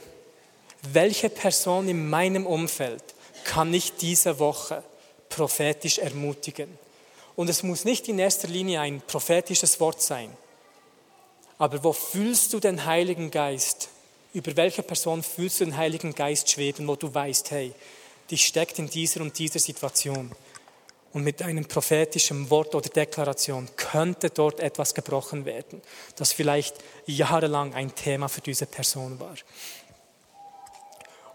welche 0.93 1.29
Person 1.29 1.87
in 1.87 2.09
meinem 2.09 2.45
Umfeld 2.45 3.03
kann 3.43 3.73
ich 3.73 3.93
diese 3.93 4.39
Woche 4.39 4.83
prophetisch 5.29 5.99
ermutigen? 5.99 6.77
Und 7.35 7.49
es 7.49 7.63
muss 7.63 7.85
nicht 7.85 8.07
in 8.07 8.19
erster 8.19 8.47
Linie 8.47 8.81
ein 8.81 9.01
prophetisches 9.01 9.79
Wort 9.79 10.01
sein. 10.01 10.35
Aber 11.57 11.83
wo 11.83 11.93
fühlst 11.93 12.53
du 12.53 12.59
den 12.59 12.85
Heiligen 12.85 13.31
Geist? 13.31 13.89
Über 14.33 14.55
welche 14.55 14.83
Person 14.83 15.23
fühlst 15.23 15.59
du 15.59 15.65
den 15.65 15.77
Heiligen 15.77 16.13
Geist 16.13 16.51
schweben, 16.51 16.87
wo 16.87 16.95
du 16.95 17.13
weißt, 17.13 17.51
hey, 17.51 17.73
die 18.29 18.37
steckt 18.37 18.77
in 18.79 18.89
dieser 18.89 19.21
und 19.21 19.37
dieser 19.39 19.59
Situation? 19.59 20.31
Und 21.13 21.23
mit 21.23 21.41
einem 21.41 21.65
prophetischen 21.65 22.49
Wort 22.49 22.75
oder 22.75 22.89
Deklaration 22.89 23.69
könnte 23.75 24.29
dort 24.29 24.59
etwas 24.59 24.93
gebrochen 24.93 25.45
werden, 25.45 25.81
das 26.15 26.33
vielleicht 26.33 26.75
jahrelang 27.07 27.73
ein 27.73 27.95
Thema 27.95 28.27
für 28.27 28.41
diese 28.41 28.67
Person 28.67 29.19
war. 29.19 29.35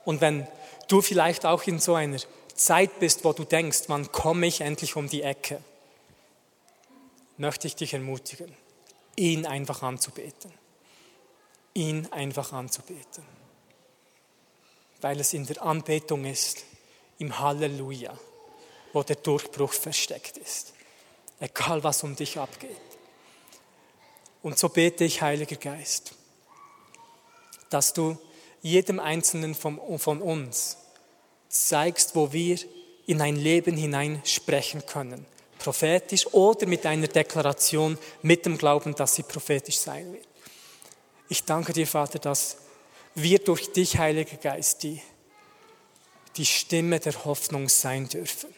Und 0.05 0.21
wenn 0.21 0.47
du 0.89 1.01
vielleicht 1.01 1.47
auch 1.47 1.65
in 1.65 1.79
so 1.79 1.95
einer 1.95 2.19
Zeit 2.55 3.01
bist, 3.01 3.25
wo 3.25 3.33
du 3.33 3.45
denkst, 3.45 3.85
wann 3.89 4.13
komme 4.13 4.47
ich 4.47 4.61
endlich 4.61 4.95
um 4.95 5.09
die 5.09 5.23
Ecke, 5.23 5.61
möchte 7.39 7.67
ich 7.67 7.75
dich 7.75 7.95
ermutigen, 7.95 8.55
ihn 9.17 9.47
einfach 9.47 9.83
anzubeten. 9.83 10.53
Ihn 11.75 12.07
einfach 12.11 12.53
anzubeten. 12.53 13.25
Weil 15.01 15.21
es 15.21 15.33
in 15.33 15.47
der 15.47 15.63
Anbetung 15.63 16.25
ist, 16.25 16.65
im 17.19 17.39
Halleluja 17.39 18.17
wo 18.93 19.03
der 19.03 19.17
Durchbruch 19.17 19.73
versteckt 19.73 20.37
ist. 20.37 20.75
Egal, 21.41 21.83
was 21.83 22.03
um 22.03 22.15
dich 22.15 22.39
abgeht. 22.39 22.77
Und 24.43 24.59
so 24.59 24.69
bete 24.69 25.05
ich, 25.05 25.23
Heiliger 25.23 25.57
Geist, 25.57 26.15
dass 27.71 27.93
du 27.93 28.19
jedem 28.61 29.01
Einzelnen 29.01 29.55
von, 29.55 29.99
von 29.99 30.21
uns 30.21 30.77
zeigst, 31.49 32.15
wo 32.15 32.33
wir 32.33 32.59
in 33.07 33.21
ein 33.21 33.37
Leben 33.37 33.77
hinein 33.77 34.21
sprechen 34.25 34.85
können. 34.87 35.27
Prophetisch 35.63 36.27
oder 36.33 36.67
mit 36.67 36.85
einer 36.87 37.07
Deklaration, 37.07 37.97
mit 38.23 38.45
dem 38.45 38.59
Glauben, 38.59 38.97
dass 38.97 39.15
sie 39.15 39.23
prophetisch 39.23 39.79
sein 39.79 40.13
wird. 40.13 40.27
Ich 41.29 41.45
danke 41.45 41.73
dir, 41.73 41.87
Vater, 41.87 42.19
dass 42.19 42.57
wir 43.15 43.39
durch 43.39 43.73
dich, 43.73 43.97
Heiliger 43.97 44.39
Geist, 44.39 44.83
die, 44.83 45.01
die 46.37 46.47
Stimme 46.47 46.99
der 46.99 47.25
Hoffnung 47.25 47.69
sein 47.69 48.09
dürfen 48.09 48.53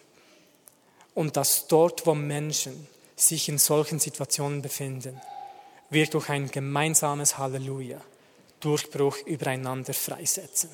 und 1.15 1.37
dass 1.37 1.67
dort, 1.67 2.07
wo 2.07 2.15
Menschen 2.15 2.89
sich 3.17 3.51
in 3.51 3.59
solchen 3.59 3.99
Situationen 3.99 4.63
befinden, 4.63 5.21
wir 5.91 6.07
durch 6.07 6.31
ein 6.31 6.51
gemeinsames 6.51 7.37
Halleluja 7.37 8.01
Durchbruch 8.61 9.19
übereinander 9.27 9.93
freisetzen. 9.93 10.71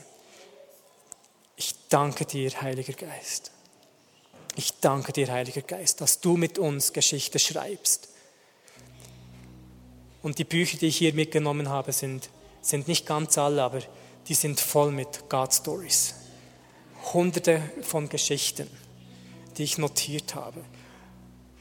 Ich 1.57 1.75
danke 1.89 2.25
dir, 2.25 2.51
Heiliger 2.63 2.93
Geist. 2.93 3.51
Ich 4.57 4.81
danke 4.81 5.13
dir, 5.13 5.31
Heiliger 5.31 5.63
Geist, 5.63 6.01
dass 6.01 6.21
du 6.21 6.37
mit 6.37 6.59
uns 6.59 6.93
Geschichte 6.93 7.39
schreibst. 7.39 8.09
Und 10.23 10.39
die 10.39 10.45
Bücher, 10.45 10.77
die 10.77 10.87
ich 10.87 10.99
hier 10.99 11.15
mitgenommen 11.15 11.69
habe, 11.69 11.93
sind, 11.93 12.29
sind 12.61 12.89
nicht 12.89 13.07
ganz 13.07 13.39
alle, 13.39 13.63
aber 13.63 13.81
die 14.29 14.35
sind 14.35 14.61
voll 14.61 14.93
mit 14.93 15.29
God 15.29 15.55
Stories. 15.55 16.15
Hunderte 17.13 17.63
von 17.83 18.09
Geschichten 18.09 18.69
die 19.57 19.65
ich 19.65 19.79
notiert 19.79 20.35
habe. 20.35 20.65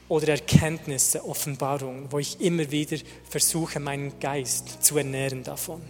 Oder 0.08 0.28
Erkenntnisse, 0.28 1.24
Offenbarungen, 1.24 2.10
wo 2.10 2.18
ich 2.18 2.40
immer 2.40 2.70
wieder 2.70 2.96
versuche, 3.28 3.78
meinen 3.78 4.18
Geist 4.18 4.82
zu 4.82 4.98
ernähren 4.98 5.44
davon. 5.44 5.82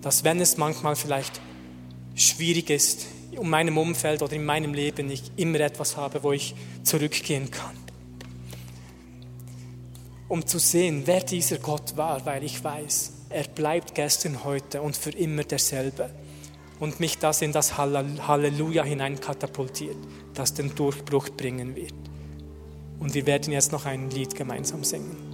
Dass 0.00 0.24
wenn 0.24 0.40
es 0.40 0.56
manchmal 0.56 0.96
vielleicht 0.96 1.40
schwierig 2.14 2.70
ist, 2.70 3.06
um 3.36 3.50
meinem 3.50 3.78
Umfeld 3.78 4.22
oder 4.22 4.32
in 4.32 4.44
meinem 4.44 4.74
Leben, 4.74 5.10
ich 5.10 5.30
immer 5.36 5.60
etwas 5.60 5.96
habe, 5.96 6.22
wo 6.22 6.32
ich 6.32 6.54
zurückgehen 6.82 7.50
kann. 7.50 7.76
Um 10.28 10.46
zu 10.46 10.58
sehen, 10.58 11.02
wer 11.06 11.20
dieser 11.20 11.58
Gott 11.58 11.96
war, 11.96 12.24
weil 12.26 12.42
ich 12.44 12.62
weiß, 12.62 13.12
er 13.30 13.44
bleibt 13.44 13.94
gestern, 13.94 14.44
heute 14.44 14.82
und 14.82 14.96
für 14.96 15.10
immer 15.10 15.44
derselbe 15.44 16.10
und 16.80 17.00
mich 17.00 17.18
das 17.18 17.42
in 17.42 17.52
das 17.52 17.76
Halleluja 17.76 18.84
hinein 18.84 19.20
katapultiert, 19.20 19.96
das 20.34 20.54
den 20.54 20.74
Durchbruch 20.74 21.30
bringen 21.30 21.74
wird. 21.74 21.94
Und 22.98 23.14
wir 23.14 23.26
werden 23.26 23.52
jetzt 23.52 23.72
noch 23.72 23.86
ein 23.86 24.10
Lied 24.10 24.34
gemeinsam 24.34 24.84
singen. 24.84 25.25